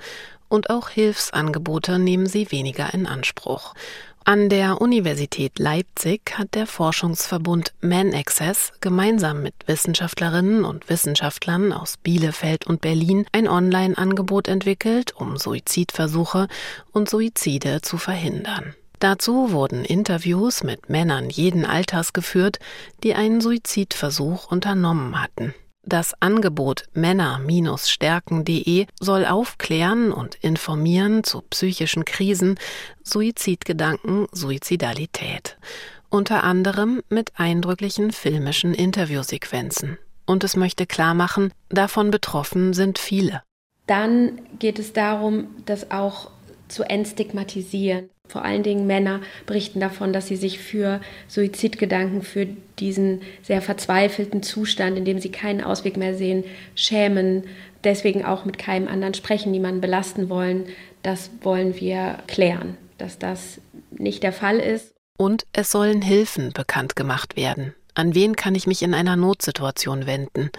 [0.48, 3.74] und auch Hilfsangebote nehmen sie weniger in Anspruch.
[4.28, 11.96] An der Universität Leipzig hat der Forschungsverbund Man Access gemeinsam mit Wissenschaftlerinnen und Wissenschaftlern aus
[11.96, 16.48] Bielefeld und Berlin ein Online-Angebot entwickelt, um Suizidversuche
[16.90, 18.74] und Suizide zu verhindern.
[18.98, 22.58] Dazu wurden Interviews mit Männern jeden Alters geführt,
[23.04, 25.54] die einen Suizidversuch unternommen hatten.
[25.88, 32.58] Das Angebot männer-stärken.de soll aufklären und informieren zu psychischen Krisen,
[33.04, 35.56] Suizidgedanken, Suizidalität.
[36.08, 39.96] Unter anderem mit eindrücklichen filmischen Interviewsequenzen.
[40.26, 43.44] Und es möchte klar machen, davon betroffen sind viele.
[43.86, 46.32] Dann geht es darum, dass auch
[46.66, 48.10] zu entstigmatisieren.
[48.28, 52.46] Vor allen Dingen Männer berichten davon, dass sie sich für Suizidgedanken, für
[52.78, 57.44] diesen sehr verzweifelten Zustand, in dem sie keinen Ausweg mehr sehen, schämen,
[57.84, 60.66] deswegen auch mit keinem anderen sprechen, niemanden belasten wollen.
[61.02, 63.60] Das wollen wir klären, dass das
[63.90, 64.92] nicht der Fall ist.
[65.18, 67.74] Und es sollen Hilfen bekannt gemacht werden.
[67.94, 70.50] An wen kann ich mich in einer Notsituation wenden?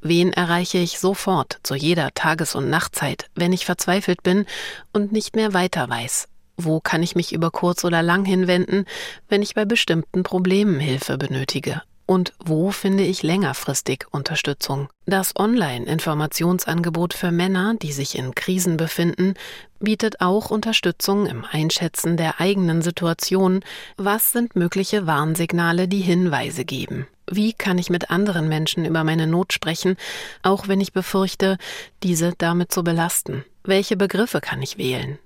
[0.00, 4.46] Wen erreiche ich sofort zu jeder Tages- und Nachtzeit, wenn ich verzweifelt bin
[4.94, 6.28] und nicht mehr weiter weiß?
[6.56, 8.86] Wo kann ich mich über kurz oder lang hinwenden,
[9.28, 11.82] wenn ich bei bestimmten Problemen Hilfe benötige?
[12.06, 14.88] Und wo finde ich längerfristig Unterstützung?
[15.06, 19.34] Das Online-Informationsangebot für Männer, die sich in Krisen befinden,
[19.80, 23.64] bietet auch Unterstützung im Einschätzen der eigenen Situation.
[23.96, 27.08] Was sind mögliche Warnsignale, die Hinweise geben?
[27.28, 29.96] Wie kann ich mit anderen Menschen über meine Not sprechen,
[30.42, 31.58] auch wenn ich befürchte,
[32.04, 33.44] diese damit zu belasten?
[33.64, 35.18] Welche Begriffe kann ich wählen?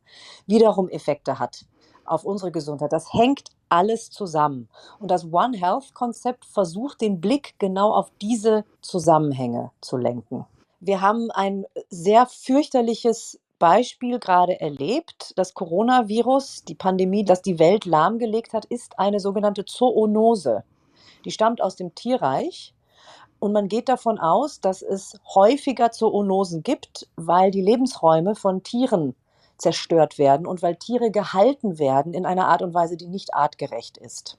[0.47, 1.67] wiederum Effekte hat
[2.09, 2.93] auf unsere Gesundheit.
[2.93, 4.69] Das hängt alles zusammen.
[4.99, 10.47] Und das One Health-Konzept versucht, den Blick genau auf diese Zusammenhänge zu lenken.
[10.81, 15.33] Wir haben ein sehr fürchterliches Beispiel gerade erlebt.
[15.37, 20.65] Das Coronavirus, die Pandemie, das die Welt lahmgelegt hat, ist eine sogenannte Zoonose.
[21.25, 22.75] Die stammt aus dem Tierreich.
[23.41, 29.15] Und man geht davon aus, dass es häufiger Zoonosen gibt, weil die Lebensräume von Tieren
[29.59, 33.97] zerstört werden und weil Tiere gehalten werden in einer Art und Weise, die nicht artgerecht
[33.99, 34.39] ist.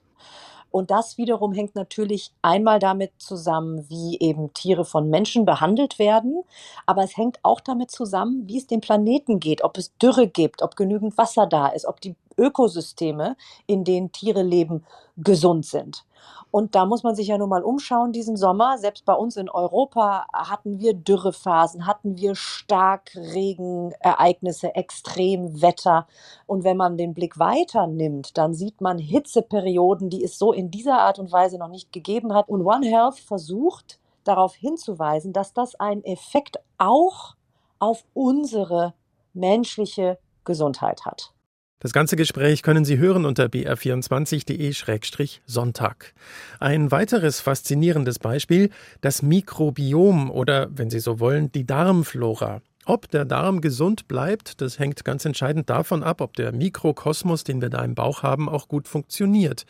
[0.70, 6.42] Und das wiederum hängt natürlich einmal damit zusammen, wie eben Tiere von Menschen behandelt werden,
[6.86, 10.62] aber es hängt auch damit zusammen, wie es dem Planeten geht, ob es Dürre gibt,
[10.62, 14.84] ob genügend Wasser da ist, ob die Ökosysteme, in denen Tiere leben,
[15.16, 16.04] gesund sind.
[16.50, 18.76] Und da muss man sich ja nun mal umschauen diesen Sommer.
[18.78, 26.08] Selbst bei uns in Europa hatten wir Dürrephasen, hatten wir Starkregenereignisse, Extremwetter.
[26.46, 30.72] Und wenn man den Blick weiter nimmt, dann sieht man Hitzeperioden, die es so in
[30.72, 32.48] dieser Art und Weise noch nicht gegeben hat.
[32.48, 37.36] Und One Health versucht darauf hinzuweisen, dass das einen Effekt auch
[37.78, 38.94] auf unsere
[39.32, 41.32] menschliche Gesundheit hat.
[41.82, 46.12] Das ganze Gespräch können Sie hören unter br24.de-sonntag.
[46.58, 48.68] Ein weiteres faszinierendes Beispiel,
[49.00, 52.60] das Mikrobiom oder, wenn Sie so wollen, die Darmflora.
[52.84, 57.62] Ob der Darm gesund bleibt, das hängt ganz entscheidend davon ab, ob der Mikrokosmos, den
[57.62, 59.64] wir da im Bauch haben, auch gut funktioniert.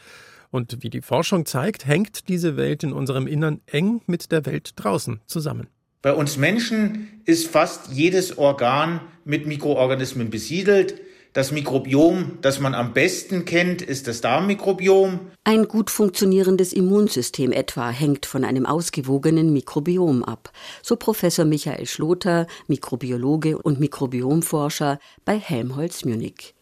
[0.51, 4.73] Und wie die Forschung zeigt, hängt diese Welt in unserem Innern eng mit der Welt
[4.75, 5.69] draußen zusammen.
[6.03, 11.01] Bei uns Menschen ist fast jedes Organ mit Mikroorganismen besiedelt.
[11.33, 15.31] Das Mikrobiom, das man am besten kennt, ist das Darmmikrobiom.
[15.45, 20.51] Ein gut funktionierendes Immunsystem etwa hängt von einem ausgewogenen Mikrobiom ab,
[20.83, 26.57] so Professor Michael Schloter, Mikrobiologe und Mikrobiomforscher bei Helmholtz Munich.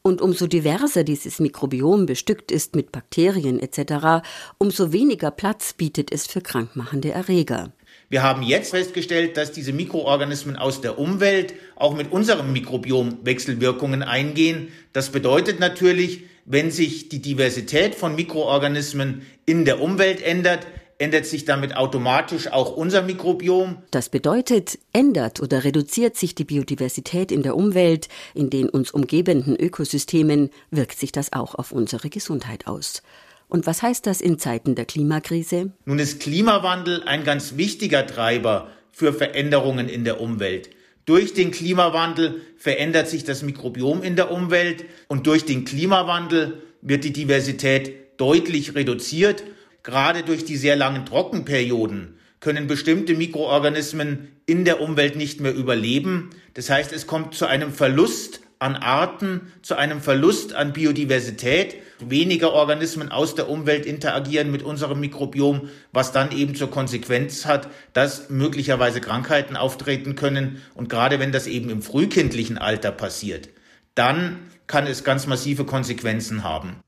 [0.00, 6.26] Und umso diverser dieses Mikrobiom bestückt ist mit Bakterien etc., umso weniger Platz bietet es
[6.26, 7.72] für krankmachende Erreger.
[8.14, 14.04] Wir haben jetzt festgestellt, dass diese Mikroorganismen aus der Umwelt auch mit unserem Mikrobiom Wechselwirkungen
[14.04, 14.68] eingehen.
[14.92, 20.64] Das bedeutet natürlich, wenn sich die Diversität von Mikroorganismen in der Umwelt ändert,
[20.98, 23.78] ändert sich damit automatisch auch unser Mikrobiom.
[23.90, 29.56] Das bedeutet, ändert oder reduziert sich die Biodiversität in der Umwelt, in den uns umgebenden
[29.56, 33.02] Ökosystemen, wirkt sich das auch auf unsere Gesundheit aus.
[33.48, 35.72] Und was heißt das in Zeiten der Klimakrise?
[35.84, 40.70] Nun ist Klimawandel ein ganz wichtiger Treiber für Veränderungen in der Umwelt.
[41.04, 47.04] Durch den Klimawandel verändert sich das Mikrobiom in der Umwelt und durch den Klimawandel wird
[47.04, 49.44] die Diversität deutlich reduziert.
[49.82, 56.30] Gerade durch die sehr langen Trockenperioden können bestimmte Mikroorganismen in der Umwelt nicht mehr überleben.
[56.54, 61.76] Das heißt, es kommt zu einem Verlust an Arten, zu einem Verlust an Biodiversität.
[62.10, 67.68] Weniger Organismen aus der Umwelt interagieren mit unserem Mikrobiom, was dann eben zur Konsequenz hat,
[67.92, 70.62] dass möglicherweise Krankheiten auftreten können.
[70.74, 73.48] Und gerade wenn das eben im frühkindlichen Alter passiert,
[73.94, 76.83] dann kann es ganz massive Konsequenzen haben.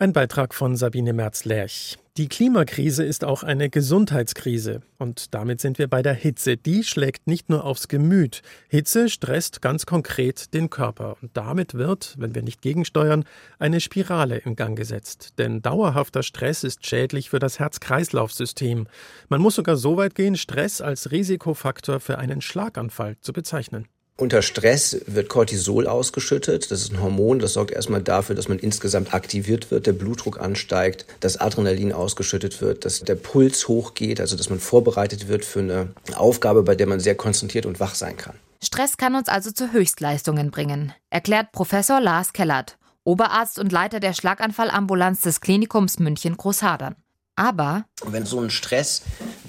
[0.00, 1.98] Ein Beitrag von Sabine Merz-Lerch.
[2.18, 4.80] Die Klimakrise ist auch eine Gesundheitskrise.
[4.96, 6.56] Und damit sind wir bei der Hitze.
[6.56, 8.42] Die schlägt nicht nur aufs Gemüt.
[8.68, 11.16] Hitze stresst ganz konkret den Körper.
[11.20, 13.24] Und damit wird, wenn wir nicht gegensteuern,
[13.58, 15.30] eine Spirale in Gang gesetzt.
[15.36, 18.86] Denn dauerhafter Stress ist schädlich für das Herz-Kreislauf-System.
[19.28, 23.88] Man muss sogar so weit gehen, Stress als Risikofaktor für einen Schlaganfall zu bezeichnen.
[24.20, 26.72] Unter Stress wird Cortisol ausgeschüttet.
[26.72, 30.40] Das ist ein Hormon, das sorgt erstmal dafür, dass man insgesamt aktiviert wird, der Blutdruck
[30.40, 35.60] ansteigt, dass Adrenalin ausgeschüttet wird, dass der Puls hochgeht, also dass man vorbereitet wird für
[35.60, 38.34] eine Aufgabe, bei der man sehr konzentriert und wach sein kann.
[38.60, 44.14] Stress kann uns also zu Höchstleistungen bringen, erklärt Professor Lars Kellert, Oberarzt und Leiter der
[44.14, 46.96] Schlaganfallambulanz des Klinikums München Großhadern.
[47.36, 49.02] Aber wenn so ein Stress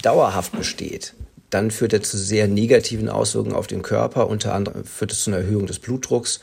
[0.03, 1.15] dauerhaft besteht,
[1.49, 4.27] dann führt er zu sehr negativen Auswirkungen auf den Körper.
[4.27, 6.39] Unter anderem führt es zu einer Erhöhung des Blutdrucks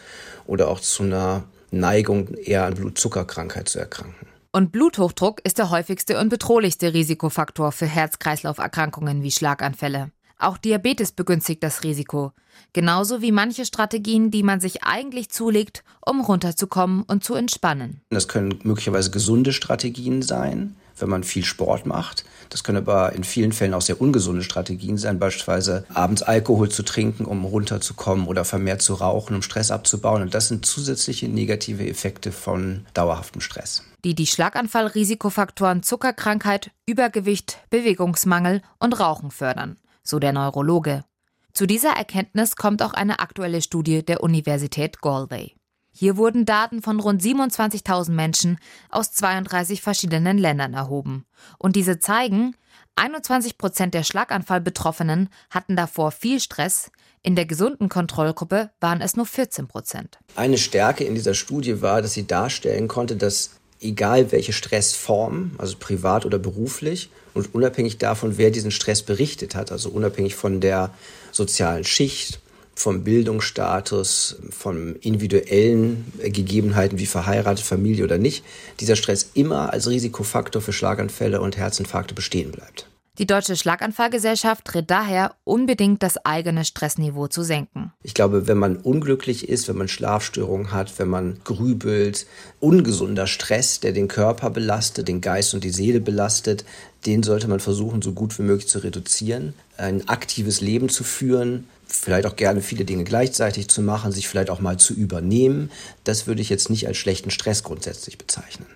[0.47, 4.27] oder auch zu einer Neigung, eher an Blutzuckerkrankheit zu erkranken.
[4.53, 10.11] Und Bluthochdruck ist der häufigste und bedrohlichste Risikofaktor für Herz-Kreislauf-Erkrankungen wie Schlaganfälle.
[10.39, 12.33] Auch Diabetes begünstigt das Risiko,
[12.73, 18.03] genauso wie manche Strategien, die man sich eigentlich zulegt, um runterzukommen und zu entspannen.
[18.11, 22.25] Das können möglicherweise gesunde Strategien sein, wenn man viel Sport macht.
[22.49, 26.83] Das können aber in vielen Fällen auch sehr ungesunde Strategien sein, beispielsweise abends Alkohol zu
[26.83, 30.23] trinken, um runterzukommen oder vermehrt zu rauchen, um Stress abzubauen.
[30.23, 33.83] Und das sind zusätzliche negative Effekte von dauerhaftem Stress.
[34.05, 41.05] Die die Schlaganfall-Risikofaktoren Zuckerkrankheit, Übergewicht, Bewegungsmangel und Rauchen fördern, so der Neurologe.
[41.53, 45.56] Zu dieser Erkenntnis kommt auch eine aktuelle Studie der Universität Galway.
[45.99, 48.59] Hier wurden Daten von rund 27.000 Menschen
[48.91, 51.25] aus 32 verschiedenen Ländern erhoben.
[51.57, 52.55] Und diese zeigen,
[52.97, 56.91] 21 Prozent der Schlaganfallbetroffenen hatten davor viel Stress.
[57.23, 60.19] In der gesunden Kontrollgruppe waren es nur 14 Prozent.
[60.35, 65.77] Eine Stärke in dieser Studie war, dass sie darstellen konnte, dass egal welche Stressform, also
[65.79, 70.93] privat oder beruflich, und unabhängig davon, wer diesen Stress berichtet hat, also unabhängig von der
[71.33, 72.41] sozialen Schicht,
[72.77, 78.45] vom Bildungsstatus, von individuellen Gegebenheiten wie verheiratet, Familie oder nicht,
[78.81, 82.87] dieser Stress immer als Risikofaktor für Schlaganfälle und Herzinfarkte bestehen bleibt.
[83.19, 87.93] Die Deutsche Schlaganfallgesellschaft rät daher, unbedingt das eigene Stressniveau zu senken.
[88.03, 92.27] Ich glaube, wenn man unglücklich ist, wenn man Schlafstörungen hat, wenn man grübelt,
[92.61, 96.67] ungesunder Stress, der den Körper belastet, den Geist und die Seele belastet,
[97.07, 101.69] den sollte man versuchen, so gut wie möglich zu reduzieren, ein aktives Leben zu führen,
[102.05, 105.71] vielleicht auch gerne viele Dinge gleichzeitig zu machen, sich vielleicht auch mal zu übernehmen,
[106.05, 108.67] das würde ich jetzt nicht als schlechten Stress grundsätzlich bezeichnen.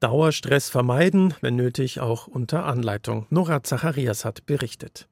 [0.00, 3.26] Dauerstress vermeiden, wenn nötig auch unter Anleitung.
[3.30, 5.08] Nora Zacharias hat berichtet.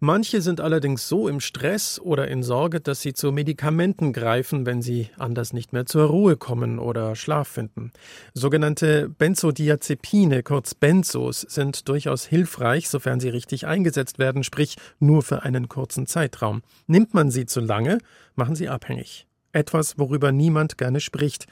[0.00, 4.80] Manche sind allerdings so im Stress oder in Sorge, dass sie zu Medikamenten greifen, wenn
[4.80, 7.90] sie anders nicht mehr zur Ruhe kommen oder Schlaf finden.
[8.32, 15.42] Sogenannte Benzodiazepine, kurz Benzos, sind durchaus hilfreich, sofern sie richtig eingesetzt werden, sprich nur für
[15.42, 16.62] einen kurzen Zeitraum.
[16.86, 17.98] Nimmt man sie zu lange,
[18.36, 19.26] machen sie abhängig.
[19.52, 21.46] Etwas, worüber niemand gerne spricht.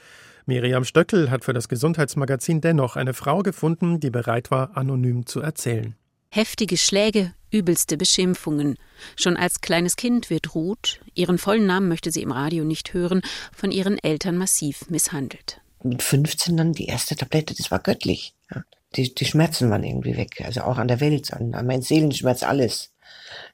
[0.45, 5.41] Miriam Stöckel hat für das Gesundheitsmagazin dennoch eine Frau gefunden, die bereit war, anonym zu
[5.41, 5.97] erzählen.
[6.29, 8.77] Heftige Schläge, übelste Beschimpfungen.
[9.15, 13.21] Schon als kleines Kind wird Ruth, ihren vollen Namen möchte sie im Radio nicht hören,
[13.55, 15.61] von ihren Eltern massiv misshandelt.
[15.83, 18.33] Mit 15 dann die erste Tablette, das war göttlich.
[18.53, 18.63] Ja.
[18.95, 22.43] Die, die Schmerzen waren irgendwie weg, also auch an der Welt, an, an meinen Seelenschmerz,
[22.43, 22.91] alles.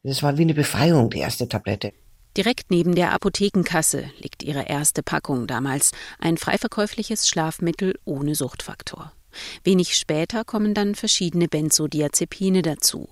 [0.04, 1.94] Das war wie eine Befreiung, die erste Tablette.
[2.36, 9.14] Direkt neben der Apothekenkasse liegt ihre erste Packung damals, ein freiverkäufliches Schlafmittel ohne Suchtfaktor.
[9.64, 13.10] Wenig später kommen dann verschiedene Benzodiazepine dazu.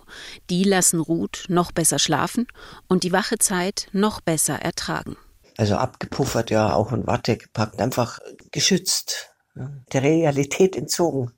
[0.49, 2.47] Die lassen Ruth noch besser schlafen
[2.87, 5.17] und die wache Zeit noch besser ertragen.
[5.57, 8.19] Also abgepuffert, ja, auch in Watte gepackt, einfach
[8.51, 11.31] geschützt, der Realität entzogen.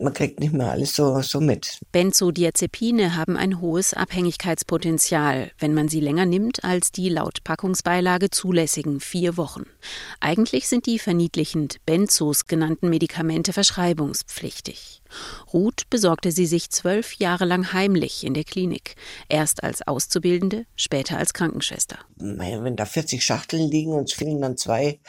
[0.00, 1.78] Man kriegt nicht mehr alles so, so mit.
[1.92, 9.00] Benzodiazepine haben ein hohes Abhängigkeitspotenzial, wenn man sie länger nimmt als die laut Packungsbeilage zulässigen
[9.00, 9.64] vier Wochen.
[10.20, 15.02] Eigentlich sind die verniedlichend Benzos genannten Medikamente verschreibungspflichtig.
[15.52, 18.94] Ruth besorgte sie sich zwölf Jahre lang heimlich in der Klinik.
[19.28, 21.98] Erst als Auszubildende, später als Krankenschwester.
[22.16, 25.00] Wenn da 40 Schachteln liegen und es fehlen dann zwei,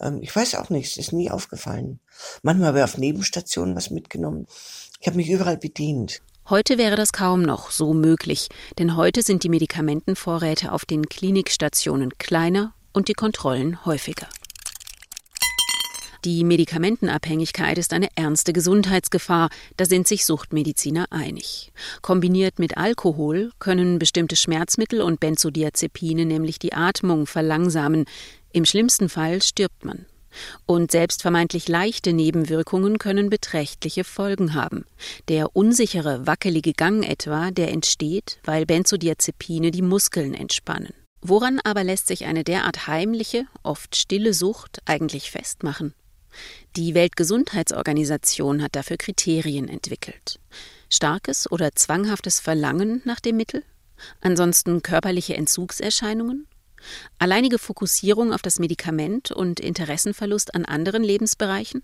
[0.00, 2.00] ähm, ich weiß auch nicht, es ist nie aufgefallen.
[2.42, 4.46] Manchmal habe ich auf Nebenstationen was mitgenommen.
[5.00, 6.20] Ich habe mich überall bedient.
[6.48, 8.48] Heute wäre das kaum noch so möglich,
[8.78, 14.26] denn heute sind die Medikamentenvorräte auf den Klinikstationen kleiner und die Kontrollen häufiger.
[16.24, 21.72] Die Medikamentenabhängigkeit ist eine ernste Gesundheitsgefahr, da sind sich Suchtmediziner einig.
[22.00, 28.04] Kombiniert mit Alkohol können bestimmte Schmerzmittel und Benzodiazepine nämlich die Atmung verlangsamen.
[28.52, 30.06] Im schlimmsten Fall stirbt man.
[30.66, 34.84] Und selbst vermeintlich leichte Nebenwirkungen können beträchtliche Folgen haben.
[35.28, 40.94] Der unsichere, wackelige Gang etwa, der entsteht, weil Benzodiazepine die Muskeln entspannen.
[41.20, 45.94] Woran aber lässt sich eine derart heimliche, oft stille Sucht eigentlich festmachen?
[46.76, 50.40] Die Weltgesundheitsorganisation hat dafür Kriterien entwickelt.
[50.90, 53.62] Starkes oder zwanghaftes Verlangen nach dem Mittel?
[54.20, 56.46] Ansonsten körperliche Entzugserscheinungen?
[57.18, 61.82] Alleinige Fokussierung auf das Medikament und Interessenverlust an anderen Lebensbereichen?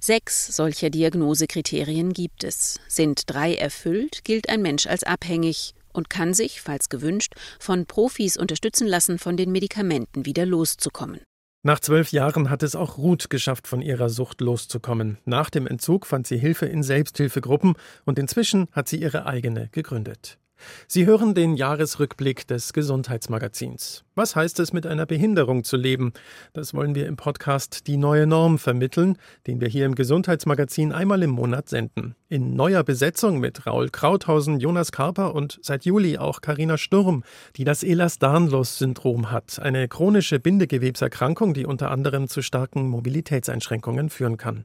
[0.00, 2.80] Sechs solcher Diagnosekriterien gibt es.
[2.88, 8.36] Sind drei erfüllt, gilt ein Mensch als abhängig und kann sich, falls gewünscht, von Profis
[8.36, 11.20] unterstützen lassen, von den Medikamenten wieder loszukommen.
[11.64, 15.18] Nach zwölf Jahren hat es auch Ruth geschafft, von ihrer Sucht loszukommen.
[15.24, 17.74] Nach dem Entzug fand sie Hilfe in Selbsthilfegruppen
[18.04, 20.38] und inzwischen hat sie ihre eigene gegründet.
[20.86, 24.04] Sie hören den Jahresrückblick des Gesundheitsmagazins.
[24.14, 26.12] Was heißt es, mit einer Behinderung zu leben?
[26.52, 31.22] Das wollen wir im Podcast Die neue Norm vermitteln, den wir hier im Gesundheitsmagazin einmal
[31.22, 32.14] im Monat senden.
[32.28, 37.24] In neuer Besetzung mit Raul Krauthausen, Jonas Karper und seit Juli auch Karina Sturm,
[37.56, 44.64] die das Ehlers-Danlos-Syndrom hat, eine chronische Bindegewebserkrankung, die unter anderem zu starken Mobilitätseinschränkungen führen kann.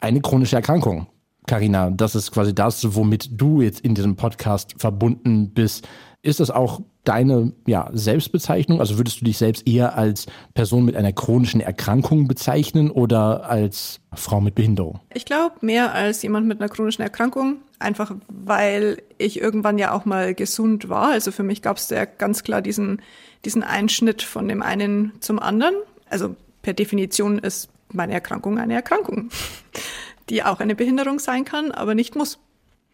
[0.00, 1.06] Eine chronische Erkrankung.
[1.46, 5.88] Karina, das ist quasi das, womit du jetzt in diesem Podcast verbunden bist.
[6.22, 8.78] Ist das auch deine ja, Selbstbezeichnung?
[8.78, 14.00] Also würdest du dich selbst eher als Person mit einer chronischen Erkrankung bezeichnen oder als
[14.14, 15.00] Frau mit Behinderung?
[15.12, 17.56] Ich glaube, mehr als jemand mit einer chronischen Erkrankung.
[17.80, 21.10] Einfach weil ich irgendwann ja auch mal gesund war.
[21.10, 23.02] Also für mich gab es ja ganz klar diesen,
[23.44, 25.74] diesen Einschnitt von dem einen zum anderen.
[26.08, 29.30] Also per Definition ist meine Erkrankung eine Erkrankung
[30.28, 32.38] die auch eine Behinderung sein kann, aber nicht muss.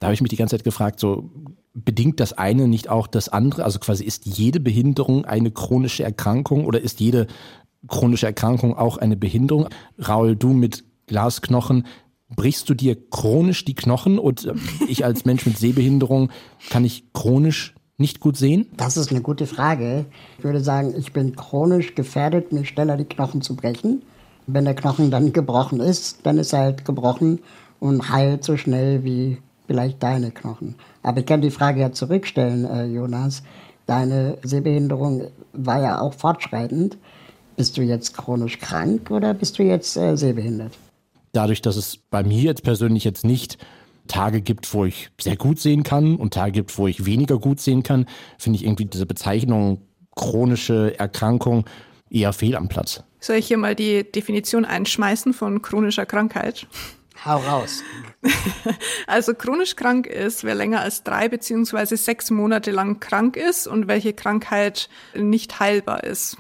[0.01, 1.31] Da habe ich mich die ganze Zeit gefragt, so
[1.75, 3.65] bedingt das eine nicht auch das andere?
[3.65, 7.27] Also quasi ist jede Behinderung eine chronische Erkrankung oder ist jede
[7.87, 9.69] chronische Erkrankung auch eine Behinderung?
[9.99, 11.87] Raul, du mit Glasknochen,
[12.35, 14.55] brichst du dir chronisch die Knochen und äh,
[14.89, 16.31] ich als Mensch mit Sehbehinderung
[16.71, 18.67] kann ich chronisch nicht gut sehen?
[18.77, 20.07] Das ist eine gute Frage.
[20.39, 24.03] Ich würde sagen, ich bin chronisch gefährdet, mir schneller die Knochen zu brechen.
[24.51, 27.41] Wenn der Knochen dann gebrochen ist, dann ist er halt gebrochen
[27.81, 30.75] und heilt so schnell wie vielleicht deine Knochen.
[31.03, 33.43] Aber ich kann die Frage ja zurückstellen, äh, Jonas.
[33.85, 36.97] Deine Sehbehinderung war ja auch fortschreitend.
[37.57, 40.73] Bist du jetzt chronisch krank oder bist du jetzt äh, sehbehindert?
[41.33, 43.59] Dadurch, dass es bei mir jetzt persönlich jetzt nicht
[44.07, 47.61] Tage gibt, wo ich sehr gut sehen kann und Tage gibt, wo ich weniger gut
[47.61, 48.07] sehen kann,
[48.39, 49.83] finde ich irgendwie diese Bezeichnung
[50.17, 51.67] chronische Erkrankung
[52.11, 53.03] eher fehl am Platz.
[53.21, 56.67] Soll ich hier mal die Definition einschmeißen von chronischer Krankheit?
[57.25, 57.83] Hau raus.
[59.07, 63.89] Also chronisch krank ist, wer länger als drei beziehungsweise sechs Monate lang krank ist und
[63.89, 66.37] welche Krankheit nicht heilbar ist.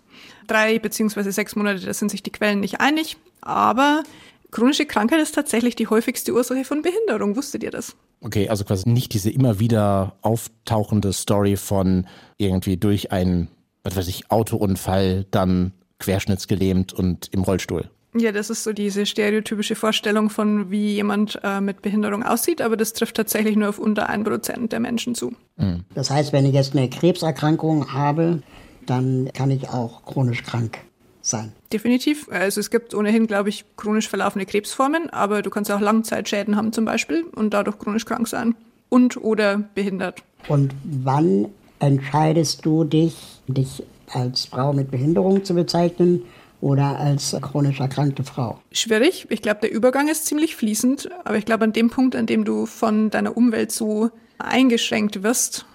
[0.47, 4.03] Drei beziehungsweise sechs Monate, da sind sich die Quellen nicht einig, aber
[4.51, 7.37] chronische Krankheit ist tatsächlich die häufigste Ursache von Behinderung.
[7.37, 7.97] Wusstet ihr das?
[8.21, 12.07] Okay, also quasi nicht diese immer wieder auftauchende Story von
[12.37, 13.49] irgendwie durch einen,
[13.89, 17.91] was weiß ich, Autounfall dann querschnittsgelähmt und im Rollstuhl.
[18.17, 22.77] Ja, das ist so diese stereotypische Vorstellung von, wie jemand äh, mit Behinderung aussieht, aber
[22.77, 25.35] das trifft tatsächlich nur auf unter ein Prozent der Menschen zu.
[25.57, 25.85] Mhm.
[25.95, 28.43] Das heißt, wenn ich jetzt eine Krebserkrankung habe,
[28.87, 30.79] dann kann ich auch chronisch krank
[31.21, 31.53] sein.
[31.73, 32.29] Definitiv.
[32.31, 36.73] Also es gibt ohnehin, glaube ich, chronisch verlaufende Krebsformen, aber du kannst auch Langzeitschäden haben
[36.73, 38.55] zum Beispiel und dadurch chronisch krank sein
[38.89, 40.23] und oder behindert.
[40.49, 41.49] Und wann
[41.81, 43.17] entscheidest du dich,
[43.47, 46.23] dich als Frau mit Behinderung zu bezeichnen
[46.61, 48.61] oder als chronisch erkrankte Frau?
[48.73, 49.27] Schwierig.
[49.31, 52.45] Ich glaube, der Übergang ist ziemlich fließend, aber ich glaube, an dem Punkt, an dem
[52.45, 55.67] du von deiner Umwelt so eingeschränkt wirst,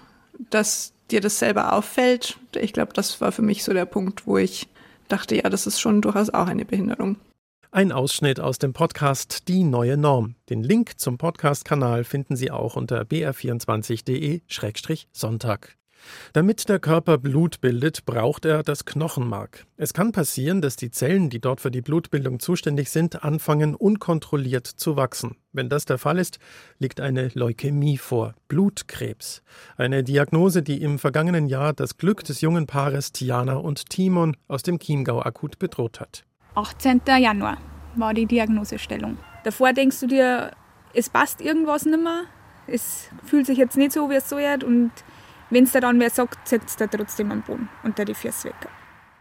[0.50, 4.38] dass dir das selber auffällt, ich glaube, das war für mich so der Punkt, wo
[4.38, 4.68] ich
[5.08, 7.16] dachte, ja, das ist schon durchaus auch eine Behinderung.
[7.70, 10.36] Ein Ausschnitt aus dem Podcast Die neue Norm.
[10.48, 15.76] Den Link zum Podcast-Kanal finden Sie auch unter br24.de-sonntag.
[16.32, 19.66] Damit der Körper Blut bildet, braucht er das Knochenmark.
[19.76, 24.66] Es kann passieren, dass die Zellen, die dort für die Blutbildung zuständig sind, anfangen unkontrolliert
[24.66, 25.36] zu wachsen.
[25.52, 26.38] Wenn das der Fall ist,
[26.78, 29.42] liegt eine Leukämie vor, Blutkrebs.
[29.76, 34.62] Eine Diagnose, die im vergangenen Jahr das Glück des jungen Paares Tiana und Timon aus
[34.62, 36.24] dem Chiemgau akut bedroht hat.
[36.56, 37.02] 18.
[37.06, 37.58] Januar
[37.96, 39.18] war die Diagnosestellung.
[39.44, 40.50] Davor denkst du dir,
[40.92, 42.22] es passt irgendwas nicht mehr.
[42.66, 44.90] Es fühlt sich jetzt nicht so, wie es so wird und
[45.50, 48.68] wenn es da dann wer sagt, setzt er trotzdem am Boden unter die Füße weg.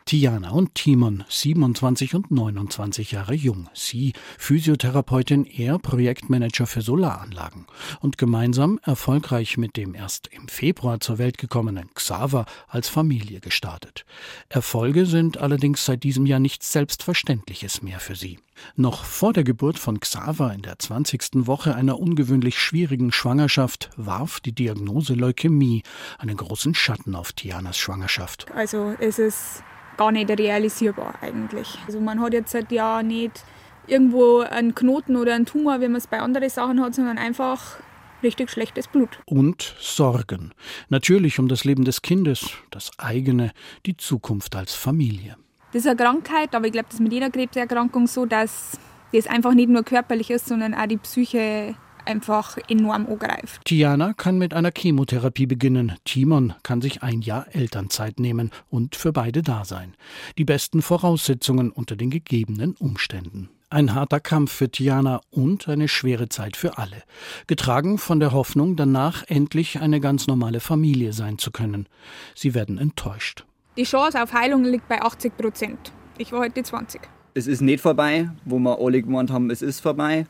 [0.05, 3.69] Tiana und Timon, 27 und 29 Jahre jung.
[3.73, 7.65] Sie Physiotherapeutin, er Projektmanager für Solaranlagen.
[8.01, 14.05] Und gemeinsam erfolgreich mit dem erst im Februar zur Welt gekommenen Xaver als Familie gestartet.
[14.49, 18.39] Erfolge sind allerdings seit diesem Jahr nichts Selbstverständliches mehr für sie.
[18.75, 21.47] Noch vor der Geburt von Xaver in der 20.
[21.47, 25.83] Woche einer ungewöhnlich schwierigen Schwangerschaft warf die Diagnose Leukämie
[26.17, 28.51] einen großen Schatten auf Tianas Schwangerschaft.
[28.51, 29.63] Also es ist
[29.97, 31.77] gar nicht realisierbar eigentlich.
[31.85, 33.43] Also man hat jetzt seit Jahren nicht
[33.87, 37.77] irgendwo einen Knoten oder einen Tumor, wie man es bei anderen Sachen hat, sondern einfach
[38.23, 39.19] richtig schlechtes Blut.
[39.25, 40.53] Und Sorgen.
[40.89, 43.51] Natürlich um das Leben des Kindes, das eigene,
[43.85, 45.35] die Zukunft als Familie.
[45.73, 48.79] Das ist eine Krankheit, aber ich glaube, das ist mit jeder Krebserkrankung so, dass
[49.11, 51.75] das einfach nicht nur körperlich ist, sondern auch die Psyche
[52.05, 53.61] einfach enorm angreift.
[53.65, 55.93] Tiana kann mit einer Chemotherapie beginnen.
[56.05, 59.95] Timon kann sich ein Jahr Elternzeit nehmen und für beide da sein.
[60.37, 63.49] Die besten Voraussetzungen unter den gegebenen Umständen.
[63.69, 67.01] Ein harter Kampf für Tiana und eine schwere Zeit für alle.
[67.47, 71.87] Getragen von der Hoffnung, danach endlich eine ganz normale Familie sein zu können.
[72.35, 73.45] Sie werden enttäuscht.
[73.75, 75.91] Die Chance auf Heilung liegt bei 80 Prozent.
[76.19, 77.01] Ich war heute 20.
[77.33, 80.27] Es ist nicht vorbei, wo wir alle gemeint haben, es ist vorbei.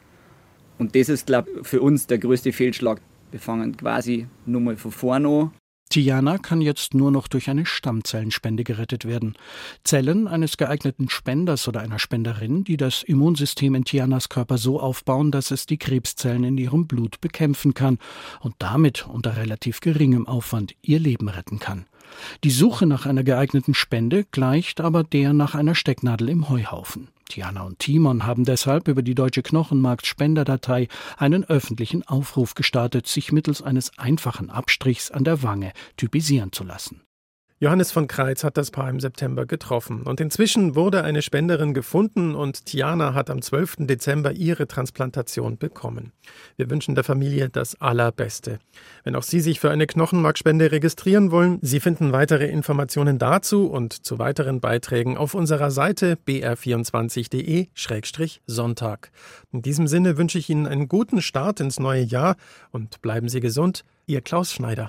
[0.84, 3.00] Und das ist, glaube ich, für uns der größte Fehlschlag.
[3.32, 5.52] Wir fangen quasi nur mal von vorne an.
[5.90, 9.38] Tiana kann jetzt nur noch durch eine Stammzellenspende gerettet werden.
[9.86, 15.32] Zellen eines geeigneten Spenders oder einer Spenderin, die das Immunsystem in Tianas Körper so aufbauen,
[15.32, 17.98] dass es die Krebszellen in ihrem Blut bekämpfen kann
[18.42, 21.86] und damit unter relativ geringem Aufwand ihr Leben retten kann.
[22.44, 27.08] Die Suche nach einer geeigneten Spende gleicht aber der nach einer Stecknadel im Heuhaufen.
[27.30, 33.62] Tiana und Timon haben deshalb über die Deutsche Knochenmarkt-Spenderdatei einen öffentlichen Aufruf gestartet, sich mittels
[33.62, 37.02] eines einfachen Abstrichs an der Wange typisieren zu lassen.
[37.60, 42.36] Johannes von Kreitz hat das Paar im September getroffen und inzwischen wurde eine Spenderin gefunden
[42.36, 43.76] und Tiana hat am 12.
[43.80, 46.12] Dezember ihre Transplantation bekommen.
[46.58, 48.60] Wir wünschen der Familie das Allerbeste.
[49.04, 54.06] Wenn auch Sie sich für eine Knochenmarkspende registrieren wollen, Sie finden weitere Informationen dazu und
[54.06, 59.12] zu weiteren Beiträgen auf unserer Seite br24.de-sonntag.
[59.52, 62.36] In diesem Sinne wünsche ich Ihnen einen guten Start ins neue Jahr
[62.72, 63.84] und bleiben Sie gesund.
[64.06, 64.82] Ihr Klaus Schneider.